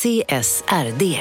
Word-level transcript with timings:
CSRD. 0.00 1.20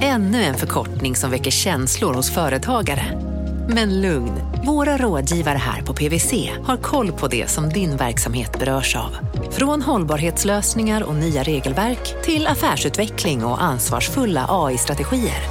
Ännu 0.00 0.42
en 0.42 0.54
förkortning 0.54 1.16
som 1.16 1.30
väcker 1.30 1.50
känslor 1.50 2.14
hos 2.14 2.30
företagare. 2.30 3.20
Men 3.68 4.00
lugn, 4.00 4.32
våra 4.66 4.96
rådgivare 4.96 5.58
här 5.58 5.82
på 5.82 5.94
PWC 5.94 6.50
har 6.64 6.76
koll 6.76 7.12
på 7.12 7.28
det 7.28 7.50
som 7.50 7.68
din 7.68 7.96
verksamhet 7.96 8.58
berörs 8.58 8.96
av. 8.96 9.16
Från 9.50 9.82
hållbarhetslösningar 9.82 11.02
och 11.02 11.14
nya 11.14 11.42
regelverk 11.42 12.24
till 12.24 12.46
affärsutveckling 12.46 13.44
och 13.44 13.62
ansvarsfulla 13.62 14.46
AI-strategier. 14.48 15.42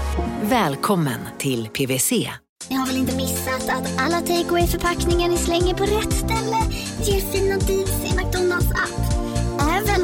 Välkommen 0.41 1.19
till 1.38 1.67
PWC. 1.67 2.11
Ni 2.69 2.75
har 2.75 2.88
väl 2.88 2.97
inte 2.97 3.15
missat 3.15 3.69
att 3.69 4.01
alla 4.01 4.19
takeaway 4.19 4.67
förpackningar 4.67 5.29
ni 5.29 5.38
slänger 5.38 5.73
på 5.73 5.83
rätt 5.83 6.13
ställe 6.13 6.57
ger 7.03 7.21
fina 7.21 7.57
deals 7.57 8.05
i 8.05 8.15
McDonalds 8.17 8.71
app. 8.71 9.11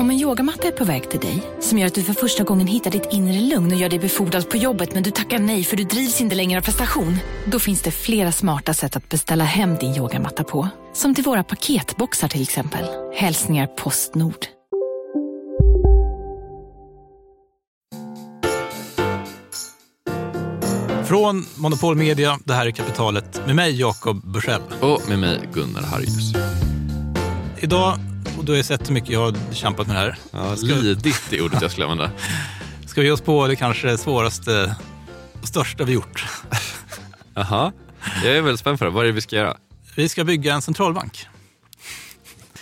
Om 0.00 0.10
en 0.10 0.20
yogamatta 0.20 0.68
är 0.68 0.72
på 0.72 0.84
väg 0.84 1.10
till 1.10 1.20
dig, 1.20 1.42
som 1.60 1.78
gör 1.78 1.86
att 1.86 1.94
du 1.94 2.02
för 2.02 2.12
första 2.12 2.44
gången 2.44 2.66
hittar 2.66 2.90
ditt 2.90 3.08
inre 3.12 3.40
lugn 3.40 3.72
och 3.72 3.78
gör 3.78 3.88
dig 3.88 3.98
befordrad 3.98 4.50
på 4.50 4.56
jobbet 4.56 4.94
men 4.94 5.02
du 5.02 5.10
tackar 5.10 5.38
nej 5.38 5.64
för 5.64 5.76
du 5.76 5.84
drivs 5.84 6.20
inte 6.20 6.34
längre 6.36 6.58
av 6.58 6.62
prestation. 6.62 7.16
Då 7.44 7.58
finns 7.58 7.82
det 7.82 7.90
flera 7.90 8.32
smarta 8.32 8.74
sätt 8.74 8.96
att 8.96 9.08
beställa 9.08 9.44
hem 9.44 9.76
din 9.76 9.94
yogamatta 9.94 10.44
på. 10.44 10.68
Som 10.92 11.14
till 11.14 11.24
våra 11.24 11.44
paketboxar 11.44 12.28
till 12.28 12.42
exempel. 12.42 12.84
Hälsningar 13.14 13.66
Postnord. 13.66 14.46
Från 21.04 21.46
Monopol 21.56 21.96
Media, 21.96 22.38
det 22.44 22.54
här 22.54 22.66
är 22.66 22.70
Kapitalet, 22.70 23.46
med 23.46 23.56
mig 23.56 23.80
Jakob 23.80 24.32
Bursell. 24.32 24.62
Och 24.80 25.08
med 25.08 25.18
mig 25.18 25.40
Gunnar 25.52 25.82
Harjus. 25.82 26.32
Idag 27.58 27.98
och 28.40 28.46
du 28.46 28.52
har 28.52 28.56
ju 28.56 28.62
sett 28.62 28.88
hur 28.88 28.94
mycket 28.94 29.10
jag 29.10 29.20
har 29.20 29.54
kämpat 29.54 29.86
med 29.86 29.96
det 29.96 30.00
här. 30.00 30.18
Ja. 30.30 30.54
Lidit 30.54 31.32
är 31.32 31.42
ordet 31.42 31.62
jag 31.62 31.70
skulle 31.70 31.86
använda. 31.86 32.12
Ska 32.86 33.00
vi 33.00 33.06
ge 33.06 33.12
oss 33.12 33.20
på 33.20 33.46
det 33.46 33.56
kanske 33.56 33.98
svåraste 33.98 34.76
och 35.42 35.48
största 35.48 35.84
vi 35.84 35.92
gjort? 35.92 36.24
Jaha, 37.34 37.72
jag 38.24 38.36
är 38.36 38.42
väldigt 38.42 38.60
spänd 38.60 38.78
på 38.78 38.84
det. 38.84 38.90
Vad 38.90 39.04
är 39.04 39.06
det 39.06 39.12
vi 39.12 39.20
ska 39.20 39.36
göra? 39.36 39.56
Vi 39.94 40.08
ska 40.08 40.24
bygga 40.24 40.54
en 40.54 40.62
centralbank. 40.62 41.26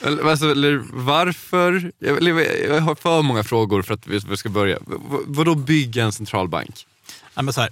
Alltså, 0.05 0.55
varför? 0.93 1.93
Jag, 1.99 2.81
har 2.81 2.95
för 2.95 3.23
många 3.23 3.45
frågor 3.45 3.83
för 3.83 3.95
att 3.95 4.07
vi 4.07 4.37
ska 4.37 4.49
börja. 4.49 4.79
Vadå 5.27 5.55
bygga 5.55 6.05
en 6.05 6.13
centralbank? 6.13 6.87
Ja, 7.35 7.43
men 7.43 7.55
så 7.55 7.61
här. 7.61 7.71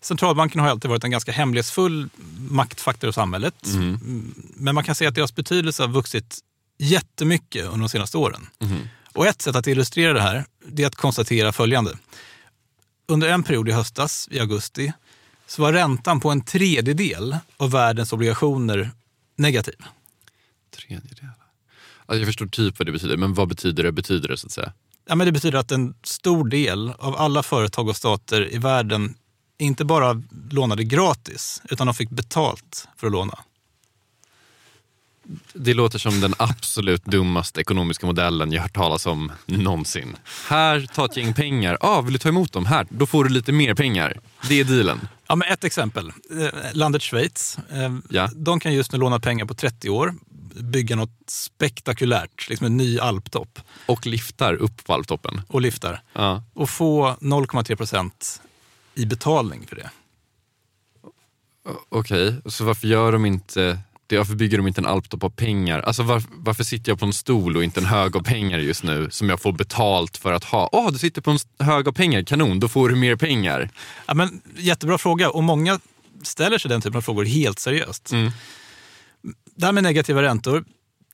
Centralbanken 0.00 0.60
har 0.60 0.68
alltid 0.68 0.88
varit 0.88 1.04
en 1.04 1.10
ganska 1.10 1.32
hemlighetsfull 1.32 2.08
maktfaktor 2.50 3.10
i 3.10 3.12
samhället. 3.12 3.66
Mm. 3.66 4.34
Men 4.56 4.74
man 4.74 4.84
kan 4.84 4.94
säga 4.94 5.08
att 5.08 5.14
deras 5.14 5.34
betydelse 5.34 5.82
har 5.82 5.88
vuxit 5.88 6.40
jättemycket 6.78 7.64
under 7.64 7.78
de 7.78 7.88
senaste 7.88 8.18
åren. 8.18 8.46
Mm. 8.58 8.88
Och 9.12 9.26
ett 9.26 9.42
sätt 9.42 9.56
att 9.56 9.66
illustrera 9.66 10.12
det 10.12 10.20
här 10.20 10.44
är 10.76 10.86
att 10.86 10.94
konstatera 10.94 11.52
följande. 11.52 11.98
Under 13.06 13.28
en 13.28 13.42
period 13.42 13.68
i 13.68 13.72
höstas, 13.72 14.28
i 14.30 14.40
augusti, 14.40 14.92
så 15.46 15.62
var 15.62 15.72
räntan 15.72 16.20
på 16.20 16.30
en 16.30 16.44
tredjedel 16.44 17.36
av 17.56 17.70
världens 17.70 18.12
obligationer 18.12 18.90
negativ. 19.36 19.76
Tredjedel? 20.76 21.28
Alltså 22.06 22.20
jag 22.20 22.26
förstår 22.26 22.46
typ 22.46 22.78
vad 22.78 22.86
det 22.86 22.92
betyder, 22.92 23.16
men 23.16 23.34
vad 23.34 23.48
betyder 23.48 23.82
det? 23.82 23.92
Betyder 23.92 24.28
det 24.28 24.36
så 24.36 24.46
att 24.46 24.52
säga? 24.52 24.72
Ja, 25.06 25.14
men 25.14 25.26
det 25.26 25.32
betyder 25.32 25.58
att 25.58 25.72
en 25.72 25.94
stor 26.02 26.48
del 26.48 26.92
av 26.98 27.16
alla 27.16 27.42
företag 27.42 27.88
och 27.88 27.96
stater 27.96 28.54
i 28.54 28.58
världen 28.58 29.14
inte 29.58 29.84
bara 29.84 30.22
lånade 30.50 30.84
gratis, 30.84 31.62
utan 31.70 31.86
de 31.86 31.94
fick 31.94 32.10
betalt 32.10 32.88
för 32.96 33.06
att 33.06 33.12
låna. 33.12 33.38
Det 35.52 35.74
låter 35.74 35.98
som 35.98 36.20
den 36.20 36.34
absolut 36.38 37.04
dummaste 37.04 37.60
ekonomiska 37.60 38.06
modellen 38.06 38.52
jag 38.52 38.62
hört 38.62 38.74
talas 38.74 39.06
om 39.06 39.32
någonsin. 39.46 40.16
Här, 40.48 40.86
ta 40.94 41.04
ett 41.04 41.16
gäng 41.16 41.34
pengar. 41.34 41.78
Ah, 41.80 42.00
vill 42.00 42.12
du 42.12 42.18
ta 42.18 42.28
emot 42.28 42.52
dem? 42.52 42.66
Här, 42.66 42.86
då 42.90 43.06
får 43.06 43.24
du 43.24 43.30
lite 43.30 43.52
mer 43.52 43.74
pengar. 43.74 44.20
Det 44.48 44.60
är 44.60 44.64
dealen. 44.64 45.08
Ja, 45.26 45.36
men 45.36 45.48
ett 45.48 45.64
exempel. 45.64 46.08
Eh, 46.08 46.48
landet 46.72 47.02
Schweiz. 47.02 47.58
Eh, 47.70 47.96
ja. 48.10 48.30
De 48.34 48.60
kan 48.60 48.74
just 48.74 48.92
nu 48.92 48.98
låna 48.98 49.20
pengar 49.20 49.44
på 49.44 49.54
30 49.54 49.90
år, 49.90 50.14
bygga 50.60 50.96
något 50.96 51.24
spektakulärt, 51.26 52.48
liksom 52.48 52.66
en 52.66 52.76
ny 52.76 52.98
alptopp. 52.98 53.58
Och 53.86 54.06
liftar 54.06 54.54
upp 54.54 54.84
på 54.84 54.94
alptoppen. 54.94 55.42
Och 55.48 55.60
liftar. 55.60 56.02
Ja. 56.12 56.42
Och 56.54 56.70
få 56.70 57.16
0,3 57.20 57.76
procent 57.76 58.42
i 58.94 59.06
betalning 59.06 59.66
för 59.66 59.76
det. 59.76 59.90
Okej, 61.88 62.28
okay. 62.28 62.50
så 62.50 62.64
varför 62.64 62.88
gör 62.88 63.12
de 63.12 63.26
inte 63.26 63.78
varför 64.08 64.34
bygger 64.34 64.56
de 64.58 64.66
inte 64.66 64.80
en 64.80 64.86
alptopp 64.86 65.24
av 65.24 65.30
pengar? 65.30 65.80
Alltså 65.80 66.02
var, 66.02 66.22
varför 66.30 66.64
sitter 66.64 66.90
jag 66.90 66.98
på 66.98 67.06
en 67.06 67.12
stol 67.12 67.56
och 67.56 67.64
inte 67.64 67.80
en 67.80 67.86
hög 67.86 68.16
av 68.16 68.20
pengar 68.20 68.58
just 68.58 68.82
nu 68.82 69.08
som 69.10 69.28
jag 69.28 69.40
får 69.40 69.52
betalt 69.52 70.16
för 70.16 70.32
att 70.32 70.44
ha? 70.44 70.68
Åh, 70.72 70.88
oh, 70.88 70.92
du 70.92 70.98
sitter 70.98 71.22
på 71.22 71.30
en 71.30 71.38
hög 71.58 71.88
av 71.88 71.92
pengar, 71.92 72.22
kanon, 72.22 72.60
då 72.60 72.68
får 72.68 72.88
du 72.88 72.96
mer 72.96 73.16
pengar. 73.16 73.70
Ja, 74.06 74.14
men, 74.14 74.40
jättebra 74.56 74.98
fråga 74.98 75.30
och 75.30 75.44
många 75.44 75.80
ställer 76.22 76.58
sig 76.58 76.68
den 76.68 76.80
typen 76.80 76.96
av 76.96 77.02
frågor 77.02 77.24
helt 77.24 77.58
seriöst. 77.58 78.12
Mm. 78.12 78.32
Det 79.56 79.66
här 79.66 79.72
med 79.72 79.82
negativa 79.82 80.22
räntor, 80.22 80.64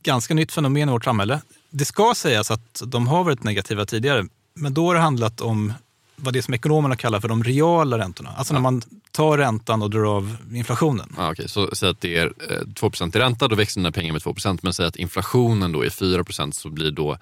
ganska 0.03 0.35
nytt 0.35 0.53
fenomen 0.53 0.89
i 0.89 0.93
vårt 0.93 1.05
samhälle. 1.05 1.41
Det 1.71 1.85
ska 1.85 2.13
sägas 2.17 2.51
att 2.51 2.83
de 2.87 3.07
har 3.07 3.25
varit 3.25 3.43
negativa 3.43 3.87
tidigare, 3.87 4.27
men 4.55 4.75
då 4.75 4.87
har 4.87 4.95
det 4.95 5.01
handlat 5.01 5.41
om 5.41 5.73
vad 6.21 6.35
det 6.35 6.43
som 6.43 6.55
ekonomerna 6.55 6.97
kallar 6.97 7.21
för 7.21 7.29
de 7.29 7.45
reala 7.45 7.99
räntorna. 7.99 8.31
Alltså 8.37 8.55
ja. 8.55 8.59
när 8.59 8.63
man 8.63 8.83
tar 9.11 9.39
räntan 9.39 9.83
och 9.83 9.91
drar 9.91 10.17
av 10.17 10.37
inflationen. 10.53 11.15
Ja, 11.17 11.33
okay. 11.33 11.49
Så 11.49 11.71
säg 11.73 11.89
att 11.89 12.01
det 12.01 12.17
är 12.17 12.33
2 12.75 12.87
eh, 12.87 13.09
i 13.09 13.19
ränta, 13.19 13.49
då 13.49 13.57
växer 13.57 13.81
dina 13.81 13.93
pengar 13.93 14.13
med 14.13 14.23
2% 14.23 14.59
Men 14.63 14.75
säg 14.75 14.87
att 14.87 14.97
inflationen 14.97 15.73
då 15.73 15.85
är 15.85 15.89
4% 15.89 16.53
så 16.53 16.71
blir 16.71 16.91
då, 16.91 17.19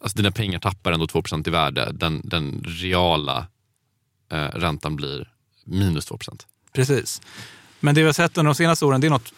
alltså 0.00 0.16
dina 0.16 0.30
pengar 0.30 0.58
tappar 0.58 0.92
ändå 0.92 1.06
2% 1.06 1.48
i 1.48 1.50
värde. 1.50 1.92
Den, 1.94 2.20
den 2.24 2.64
reala 2.66 3.46
eh, 4.32 4.36
räntan 4.38 4.96
blir 4.96 5.28
minus 5.64 6.06
2 6.06 6.18
Precis. 6.72 7.20
Men 7.80 7.94
det 7.94 8.00
vi 8.00 8.06
har 8.06 8.12
sett 8.12 8.38
under 8.38 8.48
de 8.48 8.54
senaste 8.54 8.84
åren 8.84 9.00
det 9.00 9.06
är 9.06 9.10
något 9.10 9.32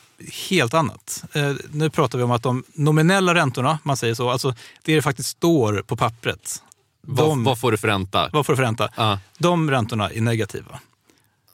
helt 0.48 0.74
annat. 0.74 1.24
Eh, 1.32 1.52
nu 1.70 1.90
pratar 1.90 2.18
vi 2.18 2.24
om 2.24 2.30
att 2.30 2.42
de 2.42 2.64
nominella 2.74 3.34
räntorna, 3.34 3.78
man 3.82 3.96
säger 3.96 4.14
så, 4.14 4.30
alltså 4.30 4.54
det 4.82 4.94
det 4.94 5.02
faktiskt 5.02 5.28
står 5.28 5.82
på 5.86 5.96
pappret, 5.96 6.62
de, 7.06 7.44
vad, 7.44 7.58
får 7.58 7.70
du 7.70 7.76
för 7.76 7.88
ränta? 7.88 8.28
Vad 8.32 8.46
får 8.46 8.52
du 8.52 8.56
för 8.56 8.62
ränta? 8.62 8.88
Uh. 8.98 9.18
De 9.38 9.70
räntorna 9.70 10.10
är 10.10 10.20
negativa. 10.20 10.80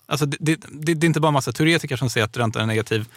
Alltså 0.06 0.27
det, 0.27 0.37
det, 0.41 0.61
det, 0.72 0.94
det 0.94 1.05
är 1.05 1.09
inte 1.09 1.21
bara 1.21 1.33
massa 1.33 1.53
teoretiker 1.53 1.97
som 1.97 2.11
säger 2.11 2.25
att 2.25 2.37
räntan 2.37 2.62
är 2.62 2.66
negativ. 2.66 3.09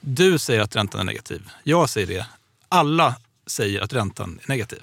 Du 0.00 0.38
säger 0.38 0.60
att 0.60 0.76
räntan 0.76 1.00
är 1.00 1.04
negativ. 1.04 1.48
Jag 1.62 1.88
säger 1.88 2.06
det. 2.06 2.26
Alla 2.68 3.14
säger 3.46 3.80
att 3.80 3.92
räntan 3.92 4.38
är 4.42 4.48
negativ. 4.48 4.82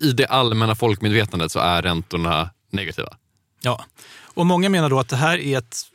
I 0.00 0.12
det 0.12 0.26
allmänna 0.26 0.74
folkmedvetandet 0.74 1.52
så 1.52 1.58
är 1.58 1.82
räntorna 1.82 2.50
negativa? 2.70 3.16
Ja, 3.60 3.84
och 4.24 4.46
många 4.46 4.68
menar 4.68 4.90
då 4.90 5.00
att 5.00 5.08
det 5.08 5.16
här 5.16 5.38
är 5.38 5.58
ett 5.58 5.86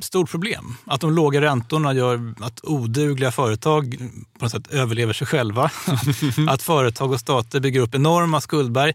stort 0.00 0.30
problem. 0.30 0.76
Att 0.84 1.00
de 1.00 1.12
låga 1.12 1.40
räntorna 1.40 1.92
gör 1.92 2.34
att 2.40 2.60
odugliga 2.64 3.32
företag 3.32 3.98
på 4.38 4.44
något 4.44 4.52
sätt 4.52 4.66
överlever 4.66 5.12
sig 5.12 5.26
själva. 5.26 5.70
att 6.48 6.62
företag 6.62 7.12
och 7.12 7.20
stater 7.20 7.60
bygger 7.60 7.80
upp 7.80 7.94
enorma 7.94 8.40
skuldberg 8.40 8.94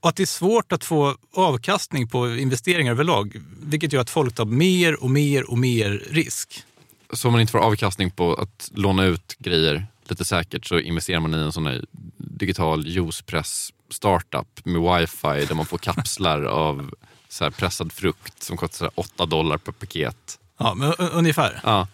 och 0.00 0.08
att 0.08 0.16
det 0.16 0.22
är 0.22 0.26
svårt 0.26 0.72
att 0.72 0.84
få 0.84 1.16
avkastning 1.34 2.08
på 2.08 2.36
investeringar 2.36 2.92
överlag, 2.92 3.40
vilket 3.62 3.92
gör 3.92 4.00
att 4.00 4.10
folk 4.10 4.34
tar 4.34 4.44
mer 4.44 5.02
och 5.02 5.10
mer 5.10 5.50
och 5.50 5.58
mer 5.58 6.04
risk. 6.10 6.64
Så 7.12 7.28
om 7.28 7.32
man 7.32 7.40
inte 7.40 7.50
får 7.50 7.58
avkastning 7.58 8.10
på 8.10 8.34
att 8.34 8.70
låna 8.74 9.04
ut 9.04 9.36
grejer 9.38 9.86
lite 10.04 10.24
säkert 10.24 10.66
så 10.66 10.78
investerar 10.78 11.20
man 11.20 11.34
i 11.34 11.38
en 11.38 11.52
sån 11.52 11.66
här 11.66 11.84
digital 12.16 12.86
juicepress 12.86 13.72
startup 13.88 14.64
med 14.64 14.82
wifi 14.82 15.46
där 15.46 15.54
man 15.54 15.66
får 15.66 15.78
kapslar 15.78 16.42
av 16.44 16.94
så 17.28 17.50
pressad 17.50 17.92
frukt 17.92 18.42
som 18.42 18.56
kostar 18.56 18.90
8 18.94 19.26
dollar 19.26 19.58
per 19.58 19.72
paket. 19.72 20.38
Ja, 20.58 20.74
men 20.74 20.92
ungefär. 20.92 21.60
Ja. 21.64 21.88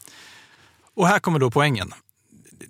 Och 0.95 1.09
här 1.09 1.19
kommer 1.19 1.39
då 1.39 1.51
poängen 1.51 1.93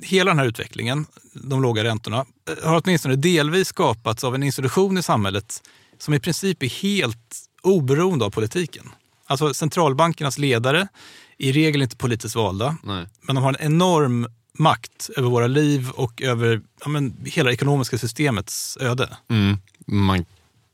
hela 0.01 0.31
den 0.31 0.39
här 0.39 0.47
utvecklingen, 0.47 1.07
de 1.33 1.63
låga 1.63 1.85
räntorna, 1.85 2.27
eh, 2.49 2.69
har 2.69 2.83
åtminstone 2.85 3.17
delvis 3.17 3.69
skapats 3.69 4.25
av 4.25 4.35
en 4.35 4.43
institution 4.43 4.99
i 4.99 5.03
samhället 5.03 5.63
som 5.99 6.15
i 6.15 6.21
princip 6.21 6.63
är 6.63 6.69
helt 6.69 7.37
oberoende 7.63 8.25
av 8.25 8.31
politiken. 8.31 8.91
Alltså 9.27 9.55
centralbankernas 9.55 10.39
ledare 10.39 10.89
är 11.39 11.49
i 11.49 11.53
regel 11.53 11.83
inte 11.83 11.97
politiskt 11.97 12.37
valda, 12.37 12.77
Nej. 12.83 13.07
men 13.21 13.35
de 13.35 13.45
har 13.45 13.51
en 13.51 13.73
enorm 13.73 14.27
makt 14.59 15.11
över 15.17 15.29
våra 15.29 15.47
liv 15.47 15.91
och 15.91 16.23
över 16.23 16.61
ja, 16.81 16.89
men, 16.89 17.17
hela 17.25 17.53
ekonomiska 17.53 17.99
systemets 17.99 18.79
öde. 18.81 19.17
Mm. 19.29 19.59
Man 19.87 20.25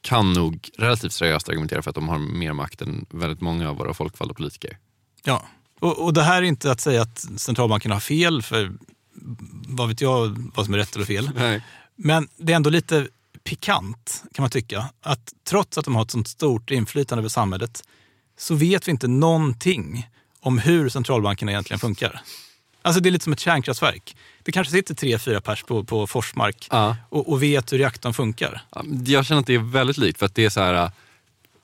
kan 0.01 0.33
nog 0.33 0.71
relativt 0.79 1.13
seriöst 1.13 1.49
argumentera 1.49 1.83
för 1.83 1.91
att 1.91 1.95
de 1.95 2.09
har 2.09 2.19
mer 2.19 2.53
makt 2.53 2.83
än 2.83 3.07
väldigt 3.11 3.41
många 3.41 3.71
av 3.71 3.77
våra 3.77 3.95
folkvalda 3.95 4.35
politiker. 4.35 4.79
Ja, 5.25 5.43
Och, 5.81 6.05
och 6.05 6.15
det 6.15 6.23
här 6.23 6.37
är 6.37 6.43
inte 6.43 6.71
att 6.71 6.81
säga 6.81 7.03
att 7.03 7.19
centralbanken 7.37 7.91
har 7.91 8.01
fel, 8.01 8.43
för 8.43 8.73
vad 9.69 9.89
vet 9.89 10.01
jag 10.01 10.51
vad 10.55 10.65
som 10.65 10.75
är 10.75 10.79
rätt 10.79 10.95
eller 10.97 11.05
fel. 11.07 11.31
Nej. 11.35 11.63
Men 11.97 12.29
det 12.37 12.53
är 12.53 12.57
ändå 12.57 12.71
lite 12.71 13.09
pikant, 13.45 14.23
kan 14.35 14.43
man 14.43 14.51
tycka, 14.51 14.89
att 15.01 15.33
trots 15.45 15.79
att 15.79 15.85
de 15.85 15.95
har 15.95 16.03
ett 16.03 16.11
sånt 16.11 16.29
stort 16.29 16.71
inflytande 16.71 17.21
över 17.21 17.29
samhället 17.29 17.83
så 18.39 18.55
vet 18.55 18.89
vi 18.89 18.91
inte 18.91 19.09
någonting 19.09 20.09
om 20.41 20.59
hur 20.59 20.89
centralbankerna 20.89 21.53
egentligen 21.53 21.79
funkar. 21.81 22.21
Alltså 22.83 23.01
det 23.01 23.09
är 23.09 23.11
lite 23.11 23.25
som 23.25 23.33
ett 23.33 23.41
kärnkraftverk. 23.41 24.17
Det 24.43 24.53
kanske 24.53 24.73
sitter 24.73 24.95
tre, 24.95 25.19
fyra 25.19 25.41
pers 25.41 25.63
på, 25.63 25.85
på 25.85 26.07
Forsmark 26.07 26.69
Ja. 26.71 26.97
och, 27.09 27.33
och 27.33 27.43
vet 27.43 27.73
hur 27.73 27.79
reaktorn 27.79 28.15
funkar. 28.15 28.63
Ja, 28.75 28.85
Jag 29.07 29.27
känner 29.27 29.41
att 29.41 29.47
det 29.47 29.55
är 29.55 29.59
väldigt 29.73 29.99
likt 29.99 30.19
för 30.19 30.27
att 30.27 30.35
det 30.35 30.45
är 30.45 30.51
så 30.51 30.61
här, 30.61 30.91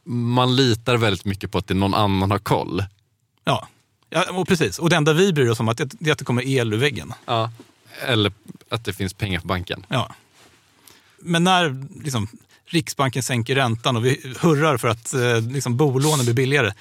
man 0.04 0.56
litar 0.56 0.96
väldigt 0.96 1.24
mycket 1.24 1.50
på 1.50 1.58
att 1.58 1.66
det 1.66 1.74
någon 1.74 1.94
annan 1.94 2.30
har 2.30 2.38
koll. 2.38 2.84
Ja, 3.44 3.68
ja 4.10 4.24
och 4.30 4.48
precis. 4.48 4.78
Och 4.78 4.90
det 4.90 4.96
enda 4.96 5.12
vi 5.12 5.32
bryr 5.32 5.48
oss 5.48 5.60
om 5.60 5.68
är 5.68 5.72
att 5.72 5.78
det, 5.98 6.10
att 6.10 6.18
det 6.18 6.24
kommer 6.24 6.46
el 6.46 6.72
ur 6.72 6.78
väggen. 6.78 7.12
Ja. 7.26 7.52
Eller 8.06 8.32
att 8.68 8.84
det 8.84 8.92
finns 8.92 9.14
pengar 9.14 9.40
på 9.40 9.46
banken. 9.46 9.86
Ja. 9.88 10.14
Men 11.22 11.44
när 11.44 11.86
liksom, 12.04 12.28
Riksbanken 12.66 13.22
sänker 13.22 13.54
räntan 13.54 13.96
och 13.96 14.06
vi 14.06 14.34
hurrar 14.40 14.76
för 14.76 14.88
att 14.88 15.14
eh, 15.14 15.40
liksom, 15.40 15.76
bolånen 15.76 16.24
blir 16.24 16.34
billigare, 16.34 16.72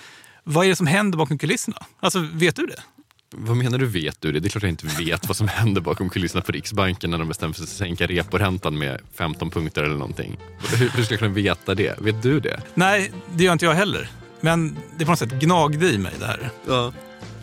vad 0.44 0.66
är 0.66 0.70
det 0.70 0.76
som 0.76 0.88
händer 0.88 1.18
bakom 1.18 1.38
kulisserna? 1.38 1.86
Alltså, 2.00 2.20
vet 2.34 2.56
du 2.56 2.66
det? 2.66 2.82
Vad 3.30 3.58
menar 3.58 3.78
du 3.78 3.86
vet 3.86 4.22
du 4.22 4.32
det? 4.32 4.40
Det 4.40 4.48
är 4.48 4.50
klart 4.50 4.64
jag 4.64 4.70
inte 4.70 4.88
vet 4.88 5.28
vad 5.28 5.38
som 5.38 5.48
händer 5.48 5.82
bakom 5.82 6.10
kulisserna 6.10 6.42
på 6.42 6.52
Riksbanken 6.52 7.12
när 7.12 7.18
de 7.18 7.28
bestämmer 7.28 7.54
sig 7.54 7.66
för 7.66 7.74
att 7.74 7.78
sänka 7.78 8.08
reporäntan 8.08 8.78
med 8.78 9.02
15 9.16 9.50
punkter 9.50 9.84
eller 9.84 9.96
någonting. 9.96 10.38
Hur, 10.60 10.90
hur 10.90 11.04
ska 11.04 11.14
jag 11.14 11.20
kunna 11.20 11.34
veta 11.34 11.76
det? 11.76 12.02
Vet 12.02 12.24
du 12.24 12.40
det? 12.40 12.62
Nej, 12.74 13.12
det 13.36 13.44
gör 13.44 13.54
inte 13.54 13.66
jag 13.66 13.74
heller. 13.74 14.10
Men 14.42 14.78
det 14.98 15.06
på 15.06 15.12
något 15.12 15.20
sätt 15.20 15.32
gnagde 15.32 15.90
i 15.90 15.98
mig 15.98 16.14
det 16.20 16.26
här. 16.26 16.50
Ja. 16.68 16.94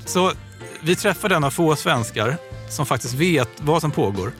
Så 0.04 0.32
vi 0.80 0.96
träffade 0.96 1.34
en 1.34 1.44
av 1.44 1.50
få 1.50 1.76
svenskar 1.76 2.36
som 2.68 2.86
faktiskt 2.86 3.14
vet 3.14 3.48
vad 3.60 3.80
som 3.80 3.90
pågår. 3.90 4.32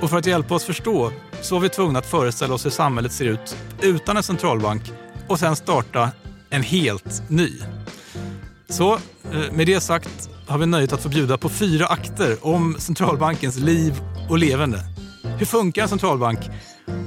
Och 0.00 0.10
för 0.10 0.16
att 0.16 0.26
hjälpa 0.26 0.54
oss 0.54 0.64
förstå 0.64 1.12
så 1.42 1.54
var 1.54 1.62
vi 1.62 1.68
tvungna 1.68 1.98
att 1.98 2.06
föreställa 2.06 2.54
oss 2.54 2.66
hur 2.66 2.70
samhället 2.70 3.12
ser 3.12 3.24
ut 3.24 3.56
utan 3.80 4.16
en 4.16 4.22
centralbank 4.22 4.82
och 5.28 5.38
sen 5.38 5.56
starta 5.56 6.10
en 6.50 6.62
helt 6.62 7.22
ny. 7.30 7.50
Så 8.68 8.92
eh, 9.32 9.52
med 9.52 9.66
det 9.66 9.80
sagt 9.80 10.28
har 10.46 10.58
vi 10.58 10.66
nöjet 10.66 10.92
att 10.92 11.02
få 11.02 11.08
bjuda 11.08 11.38
på 11.38 11.48
fyra 11.48 11.86
akter 11.86 12.36
om 12.46 12.76
centralbankens 12.78 13.56
liv 13.56 14.00
och 14.30 14.38
levande. 14.38 14.78
Hur 15.38 15.46
funkar 15.46 15.82
en 15.82 15.88
centralbank 15.88 16.38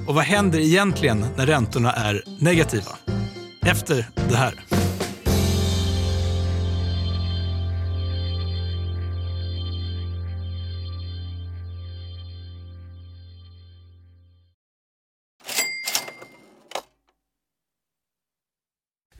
och 0.07 0.15
vad 0.15 0.23
händer 0.23 0.59
egentligen 0.59 1.25
när 1.35 1.45
räntorna 1.45 1.91
är 1.91 2.23
negativa? 2.39 2.91
Efter 3.65 4.09
det 4.29 4.35
här. 4.35 4.66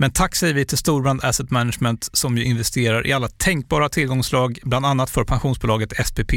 Men 0.00 0.10
tack 0.10 0.34
säger 0.34 0.54
vi 0.54 0.64
till 0.64 0.78
Storbrand 0.78 1.24
Asset 1.24 1.50
Management 1.50 2.08
som 2.12 2.38
ju 2.38 2.44
investerar 2.44 3.06
i 3.06 3.12
alla 3.12 3.28
tänkbara 3.28 3.88
tillgångslag, 3.88 4.58
bland 4.62 4.86
annat 4.86 5.10
för 5.10 5.24
pensionsbolaget 5.24 6.06
SPP. 6.06 6.32